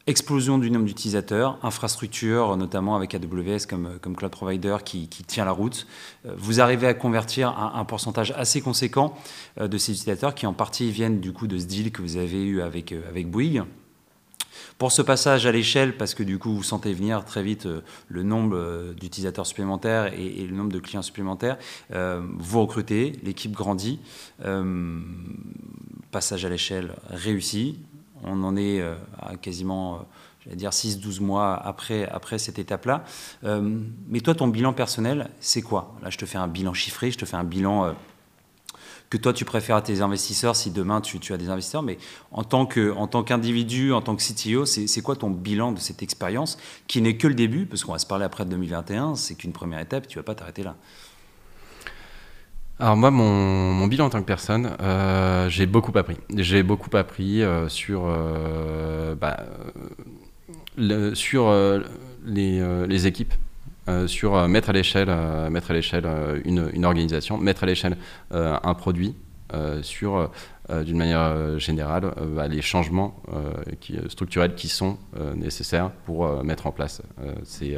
explosion 0.09 0.57
du 0.57 0.71
nombre 0.71 0.85
d'utilisateurs, 0.85 1.59
infrastructure, 1.61 2.57
notamment 2.57 2.95
avec 2.95 3.13
AWS 3.13 3.67
comme, 3.69 4.15
cloud 4.15 4.31
provider 4.31 4.77
qui, 4.83 5.07
tient 5.07 5.45
la 5.45 5.51
route. 5.51 5.85
Euh, 6.25 6.33
vous 6.35 6.59
arrivez 6.59 6.87
à 6.87 6.95
convertir 6.95 7.49
un, 7.49 7.85
pourcentage 7.85 8.31
assez 8.31 8.59
conséquent 8.59 9.15
euh, 9.59 9.67
de 9.67 9.77
ces 9.77 9.91
utilisateurs 9.91 10.33
qui 10.33 10.47
en 10.47 10.53
partie 10.53 10.89
viennent 10.89 11.19
du 11.19 11.31
coup 11.31 11.45
de 11.45 11.59
ce 11.59 11.65
deal 11.65 11.91
que 11.91 12.01
vous 12.01 12.17
avez 12.17 12.43
eu 12.43 12.61
avec, 12.61 12.91
euh, 12.91 13.07
avec 13.07 13.29
Bouygues. 13.29 13.63
Pour 14.79 14.91
ce 14.91 15.01
passage 15.03 15.45
à 15.45 15.51
l'échelle, 15.51 15.95
parce 15.95 16.15
que 16.15 16.23
du 16.23 16.39
coup 16.39 16.55
vous 16.55 16.63
sentez 16.63 16.93
venir 16.93 17.23
très 17.23 17.43
vite 17.43 17.67
le 18.07 18.23
nombre 18.23 18.93
d'utilisateurs 18.93 19.45
supplémentaires 19.45 20.13
et, 20.13 20.45
le 20.45 20.55
nombre 20.55 20.71
de 20.71 20.79
clients 20.79 21.01
supplémentaires, 21.01 21.57
vous 21.91 22.61
recrutez, 22.61 23.19
l'équipe 23.23 23.51
grandit, 23.51 23.99
passage 26.11 26.45
à 26.45 26.49
l'échelle 26.49 26.95
réussi, 27.09 27.77
on 28.23 28.43
en 28.43 28.55
est 28.55 28.81
euh, 28.81 28.95
à 29.19 29.35
quasiment, 29.35 29.95
euh, 29.95 29.97
j'allais 30.43 30.55
dire, 30.55 30.71
6-12 30.71 31.21
mois 31.21 31.55
après, 31.55 32.07
après 32.09 32.37
cette 32.37 32.59
étape-là. 32.59 33.03
Euh, 33.43 33.79
mais 34.07 34.21
toi, 34.21 34.35
ton 34.35 34.47
bilan 34.47 34.73
personnel, 34.73 35.29
c'est 35.39 35.61
quoi? 35.61 35.95
Là, 36.01 36.09
je 36.09 36.17
te 36.17 36.25
fais 36.25 36.37
un 36.37 36.47
bilan 36.47 36.73
chiffré, 36.73 37.11
je 37.11 37.17
te 37.17 37.25
fais 37.25 37.37
un 37.37 37.43
bilan 37.43 37.93
que 39.09 39.17
toi, 39.17 39.33
tu 39.33 39.43
préfères 39.43 39.75
à 39.75 39.81
tes 39.81 40.01
investisseurs 40.01 40.55
si 40.55 40.69
demain 40.69 41.01
tu, 41.01 41.33
as 41.33 41.37
des 41.37 41.49
investisseurs. 41.49 41.81
Mais 41.81 41.97
en 42.31 42.43
tant 42.43 42.65
qu'individu, 42.67 43.91
en 43.91 44.01
tant 44.01 44.15
que 44.15 44.21
CTO, 44.21 44.65
c'est 44.65 45.01
quoi 45.01 45.15
ton 45.15 45.31
bilan 45.31 45.71
de 45.71 45.79
cette 45.79 46.03
expérience 46.03 46.59
qui 46.87 47.01
n'est 47.01 47.17
que 47.17 47.27
le 47.27 47.33
début? 47.33 47.65
Parce 47.65 47.83
qu'on 47.83 47.93
va 47.93 47.99
se 47.99 48.05
parler 48.05 48.25
après 48.25 48.45
de 48.45 48.51
2021, 48.51 49.15
c'est 49.15 49.33
qu'une 49.33 49.51
première 49.51 49.79
étape, 49.79 50.07
tu 50.07 50.17
ne 50.17 50.21
vas 50.21 50.25
pas 50.25 50.35
t'arrêter 50.35 50.61
là. 50.61 50.75
Alors 52.81 52.95
moi, 52.95 53.11
mon, 53.11 53.87
bilan 53.87 54.05
en 54.05 54.09
tant 54.09 54.21
que 54.21 54.25
personne, 54.25 54.71
euh, 54.81 55.49
j'ai 55.49 55.65
beaucoup 55.65 55.91
appris. 55.97 56.15
J'ai 56.33 56.63
beaucoup 56.63 56.95
appris 56.95 57.43
euh, 57.43 57.67
sur, 57.67 58.03
euh, 58.05 59.15
bah, 59.15 59.45
sur 61.13 61.53
les, 62.25 63.07
équipes, 63.07 63.33
sur 64.07 64.47
mettre 64.47 64.69
à 64.69 64.73
l'échelle, 64.73 65.09
mettre 65.51 65.71
à 65.71 65.73
l'échelle 65.73 66.07
une, 66.45 66.85
organisation, 66.85 67.37
mettre 67.37 67.63
à 67.63 67.65
l'échelle 67.65 67.97
un 68.31 68.73
produit, 68.75 69.13
sur 69.81 70.31
d'une 70.69 70.97
manière 70.97 71.59
générale 71.59 72.13
bah, 72.33 72.47
les 72.47 72.61
changements 72.61 73.21
structurels 74.07 74.55
qui 74.55 74.69
sont 74.69 74.97
nécessaires 75.35 75.91
pour 76.05 76.45
mettre 76.45 76.65
en 76.67 76.71
place 76.71 77.01
ces, 77.43 77.77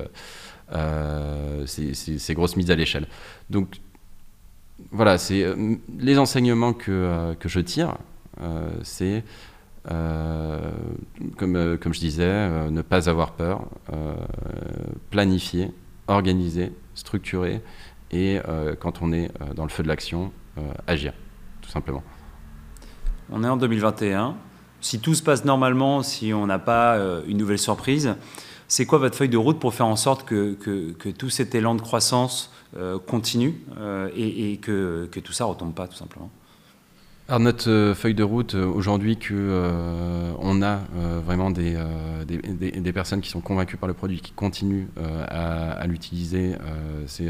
ces, 1.65 1.93
ces, 1.95 2.33
grosses 2.35 2.55
mises 2.55 2.69
à 2.69 2.75
l'échelle. 2.75 3.07
Donc 3.49 3.79
voilà, 4.91 5.17
c'est 5.17 5.43
euh, 5.43 5.75
les 5.99 6.17
enseignements 6.17 6.73
que, 6.73 6.91
euh, 6.91 7.33
que 7.35 7.49
je 7.49 7.59
tire, 7.59 7.97
euh, 8.41 8.69
c'est 8.83 9.23
comme, 11.37 11.77
comme 11.79 11.91
je 11.91 11.99
disais, 11.99 12.69
ne 12.69 12.83
pas 12.83 13.09
avoir 13.09 13.31
peur, 13.31 13.67
planifier, 15.09 15.71
organiser, 16.07 16.71
structurer, 16.93 17.61
et 18.11 18.39
quand 18.79 19.01
on 19.01 19.11
est 19.11 19.31
dans 19.55 19.63
le 19.63 19.69
feu 19.69 19.81
de 19.81 19.87
l'action, 19.87 20.31
agir, 20.85 21.13
tout 21.63 21.71
simplement. 21.71 22.03
On 23.31 23.43
est 23.43 23.47
en 23.47 23.57
2021. 23.57 24.35
Si 24.81 24.99
tout 24.99 25.15
se 25.15 25.23
passe 25.23 25.45
normalement, 25.45 26.03
si 26.03 26.31
on 26.31 26.45
n'a 26.45 26.59
pas 26.59 26.99
une 27.27 27.37
nouvelle 27.37 27.57
surprise, 27.57 28.15
c'est 28.71 28.85
quoi 28.85 28.99
votre 28.99 29.17
feuille 29.17 29.27
de 29.27 29.35
route 29.35 29.59
pour 29.59 29.73
faire 29.73 29.87
en 29.87 29.97
sorte 29.97 30.23
que, 30.23 30.53
que, 30.53 30.91
que 30.91 31.09
tout 31.09 31.29
cet 31.29 31.53
élan 31.55 31.75
de 31.75 31.81
croissance 31.81 32.53
euh, 32.77 32.99
continue 32.99 33.61
euh, 33.77 34.09
et, 34.15 34.59
que, 34.61 35.09
tout 35.21 35.33
ça 35.33 35.43
ne 35.43 35.49
retombe 35.49 35.73
pas 35.73 35.89
tout 35.89 35.97
simplement? 35.97 36.29
Alors 37.31 37.39
notre 37.39 37.69
euh, 37.69 37.95
feuille 37.95 38.13
de 38.13 38.23
route 38.23 38.55
euh, 38.55 38.65
aujourd'hui 38.65 39.15
que 39.15 39.33
euh, 39.33 40.33
on 40.39 40.61
a 40.61 40.81
vraiment 41.25 41.49
des, 41.49 41.77
des, 42.27 42.71
des, 42.71 42.91
personnes 42.91 43.21
qui 43.21 43.29
sont 43.29 43.39
convaincues 43.39 43.77
par 43.77 43.87
le 43.87 43.93
produit, 43.93 44.19
qui 44.19 44.33
continuent 44.33 44.87
à, 44.97 45.71
à 45.71 45.87
l'utiliser, 45.87 46.55
c'est 47.05 47.29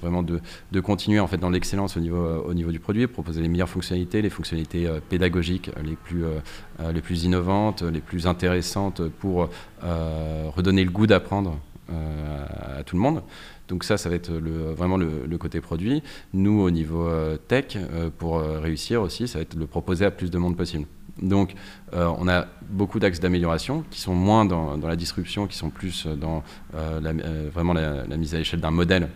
vraiment 0.00 0.22
de, 0.22 0.40
de, 0.72 0.80
continuer 0.80 1.20
en 1.20 1.26
fait 1.26 1.36
dans 1.36 1.50
l'excellence 1.50 1.96
au 1.96 2.00
niveau, 2.00 2.42
au 2.46 2.54
niveau 2.54 2.70
du 2.70 2.78
produit, 2.78 3.06
proposer 3.06 3.42
les 3.42 3.48
meilleures 3.48 3.68
fonctionnalités, 3.68 4.22
les 4.22 4.30
fonctionnalités 4.30 4.88
pédagogiques 5.08 5.70
les 5.84 5.96
plus, 5.96 6.24
les 6.92 7.00
plus 7.00 7.24
innovantes, 7.24 7.82
les 7.82 8.00
plus 8.00 8.26
intéressantes 8.26 9.02
pour 9.08 9.50
redonner 9.82 10.84
le 10.84 10.90
goût 10.90 11.06
d'apprendre 11.06 11.58
à 11.88 12.82
tout 12.84 12.96
le 12.96 13.02
monde. 13.02 13.22
Donc 13.68 13.84
ça, 13.84 13.96
ça 13.96 14.08
va 14.08 14.16
être 14.16 14.32
vraiment 14.32 14.96
le, 14.96 15.38
côté 15.38 15.60
produit. 15.60 16.02
Nous, 16.32 16.60
au 16.60 16.70
niveau 16.70 17.06
euh, 17.06 17.36
tech, 17.36 17.76
euh, 17.76 18.10
pour 18.16 18.38
euh, 18.38 18.58
réussir 18.58 19.02
aussi, 19.02 19.28
ça 19.28 19.38
va 19.38 19.42
être 19.42 19.54
le 19.54 19.66
proposer 19.66 20.04
à 20.04 20.10
plus 20.10 20.30
de 20.30 20.38
monde 20.38 20.56
possible. 20.56 20.86
Donc, 21.20 21.54
on 21.92 22.28
a 22.28 22.46
beaucoup 22.70 23.00
d'axes 23.00 23.18
d'amélioration 23.18 23.82
qui 23.90 24.00
sont 24.00 24.14
moins 24.14 24.44
dans, 24.44 24.76
la 24.76 24.94
disruption, 24.94 25.48
qui 25.48 25.56
sont 25.56 25.68
plus 25.68 26.06
dans 26.06 26.44
la, 26.72 27.12
vraiment 27.52 27.72
la, 27.72 28.16
mise 28.16 28.36
à 28.36 28.38
l'échelle 28.38 28.60
d'un 28.60 28.70
modèle 28.70 29.08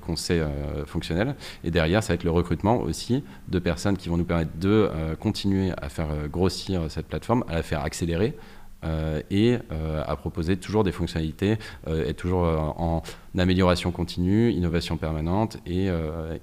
qu'on 0.00 0.16
sait 0.16 0.40
fonctionnel. 0.86 1.34
Et 1.62 1.70
derrière, 1.70 2.02
ça 2.02 2.08
va 2.08 2.14
être 2.14 2.24
le 2.24 2.30
recrutement 2.30 2.80
aussi 2.80 3.22
de 3.48 3.58
personnes 3.58 3.98
qui 3.98 4.08
vont 4.08 4.16
nous 4.16 4.24
permettre 4.24 4.56
de 4.58 4.88
continuer 5.20 5.72
à 5.76 5.90
faire 5.90 6.08
grossir 6.30 6.84
cette 6.88 7.08
plateforme, 7.08 7.44
à 7.48 7.56
la 7.56 7.62
faire 7.62 7.84
accélérer 7.84 8.34
euh, 8.34 8.61
et 9.30 9.58
euh, 9.70 10.02
à 10.06 10.16
proposer 10.16 10.56
toujours 10.56 10.84
des 10.84 10.92
fonctionnalités 10.92 11.58
euh, 11.86 12.08
et 12.08 12.14
toujours 12.14 12.42
en 12.42 13.02
amélioration 13.38 13.90
continue, 13.90 14.50
innovation 14.50 14.96
permanente 14.96 15.58
et, 15.66 15.88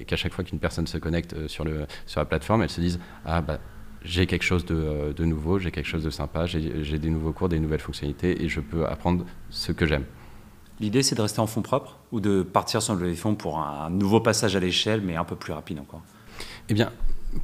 qu'à 0.08 0.16
chaque 0.16 0.34
fois 0.34 0.44
qu'une 0.44 0.60
personne 0.60 0.88
se 0.88 0.98
connecte 0.98 1.48
sur, 1.48 1.66
le, 1.66 1.86
sur 2.06 2.20
la 2.20 2.26
plateforme, 2.26 2.64
elle 2.64 2.70
se 2.70 2.82
dise 2.82 3.00
Ah, 3.26 3.42
bah, 3.42 3.60
j'ai 4.04 4.26
quelque 4.28 4.44
chose 4.44 4.66
de, 4.66 5.14
de 5.16 5.26
nouveau, 5.26 5.60
j'ai 5.60 5.72
quelque 5.72 5.88
chose 5.88 6.04
de 6.04 6.10
sympa, 6.10 6.46
j'ai 6.46 7.00
des 7.00 7.10
nouveaux 7.10 7.34
cours, 7.34 7.50
des 7.50 7.60
nouvelles 7.60 7.82
fonctionnalités 7.82 8.44
et 8.44 8.50
je 8.50 8.62
peux 8.62 8.86
apprendre 8.86 9.26
ce 9.50 9.72
que 9.72 9.86
j'aime. 9.86 10.06
L'idée, 10.80 11.04
c'est 11.04 11.16
de 11.16 11.22
rester 11.22 11.42
en 11.42 11.48
fonds 11.48 11.62
propres 11.62 11.98
ou 12.12 12.22
de 12.22 12.42
partir 12.42 12.82
sur 12.82 12.96
le 12.96 13.14
fonds 13.14 13.36
pour 13.36 13.60
un 13.60 13.90
nouveau 13.90 14.22
passage 14.22 14.56
à 14.56 14.60
l'échelle, 14.60 15.02
mais 15.02 15.18
un 15.18 15.26
peu 15.26 15.36
plus 15.36 15.52
rapide 15.52 15.80
encore? 15.80 16.02
Eh 16.70 16.74
bien, 16.74 16.92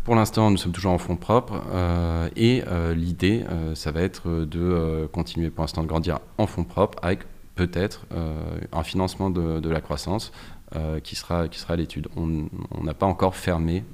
pour 0.04 0.16
l'instant, 0.16 0.50
nous 0.50 0.58
sommes 0.58 0.72
toujours 0.72 0.92
en 0.92 0.98
fonds 0.98 1.16
propres 1.16 1.62
euh, 1.72 2.30
et 2.36 2.64
euh, 2.68 2.96
l'idée, 2.96 3.46
euh, 3.50 3.76
ça 3.76 3.92
va 3.92 4.02
être 4.02 4.30
de 4.46 5.08
continuer 5.12 5.50
pour 5.50 5.64
l'instant 5.64 5.84
de 5.84 5.88
grandir 5.88 6.20
en 6.38 6.48
fonds 6.48 6.64
propres 6.64 6.98
avec 7.04 7.20
peut-être 7.56 8.06
un 8.74 8.84
financement 8.84 9.30
de, 9.30 9.70
la 9.70 9.80
croissance 9.80 10.34
qui 11.06 11.16
sera, 11.16 11.48
qui 11.48 11.58
sera 11.58 11.76
à 11.76 11.78
l'étude. 11.78 12.10
On 12.18 12.50
n'a 12.84 12.94
pas 12.94 13.06
encore 13.06 13.38
fermé 13.38 13.86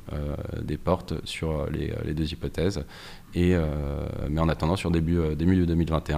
des 0.59 0.77
portes 0.77 1.13
sur 1.25 1.69
les, 1.69 1.93
deux 2.15 2.33
hypothèses, 2.33 2.83
et, 3.35 3.55
mais 4.31 4.41
en 4.41 4.49
attendant, 4.49 4.75
sur 4.75 4.89
début, 4.89 5.35
début 5.35 5.63
2021, 5.67 6.17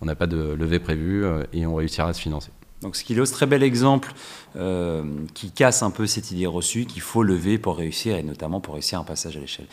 on 0.00 0.06
n'a 0.06 0.14
pas 0.14 0.28
de 0.28 0.52
levée 0.52 0.78
prévue 0.78 1.24
et 1.52 1.66
on 1.66 1.74
réussira 1.74 2.06
à 2.06 2.12
se 2.12 2.20
financer. 2.20 2.52
Donc 2.82 2.96
Skilos, 2.96 3.26
très 3.26 3.46
bel 3.46 3.62
exemple 3.62 4.12
euh, 4.56 5.04
qui 5.34 5.50
casse 5.50 5.82
un 5.82 5.90
peu 5.90 6.06
cette 6.06 6.30
idée 6.30 6.46
reçue 6.46 6.86
qu'il 6.86 7.02
faut 7.02 7.22
lever 7.22 7.58
pour 7.58 7.76
réussir, 7.76 8.16
et 8.16 8.22
notamment 8.22 8.60
pour 8.60 8.74
réussir 8.74 8.98
un 8.98 9.04
passage 9.04 9.36
à 9.36 9.40
l'échelle. 9.40 9.66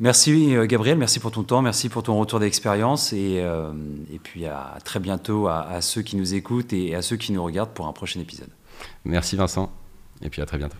Merci 0.00 0.54
euh, 0.54 0.66
Gabriel, 0.66 0.96
merci 0.96 1.18
pour 1.18 1.32
ton 1.32 1.42
temps, 1.42 1.62
merci 1.62 1.88
pour 1.88 2.04
ton 2.04 2.16
retour 2.16 2.38
d'expérience, 2.38 3.12
et, 3.12 3.40
euh, 3.40 3.72
et, 4.12 4.20
puis 4.20 4.46
à 4.46 4.78
très 4.84 5.00
bientôt 5.00 5.48
à 5.48 5.80
ceux 5.80 6.02
qui 6.02 6.16
nous 6.16 6.34
écoutent 6.34 6.72
et 6.72 6.94
à 6.94 7.02
ceux 7.02 7.16
qui 7.16 7.32
nous 7.32 7.42
regardent 7.42 7.72
pour 7.72 7.88
un 7.88 7.92
prochain 7.92 8.20
épisode. 8.20 8.50
Merci 9.04 9.34
Vincent, 9.34 9.72
et 10.22 10.30
puis 10.30 10.40
à 10.40 10.46
très 10.46 10.58
bientôt. 10.58 10.78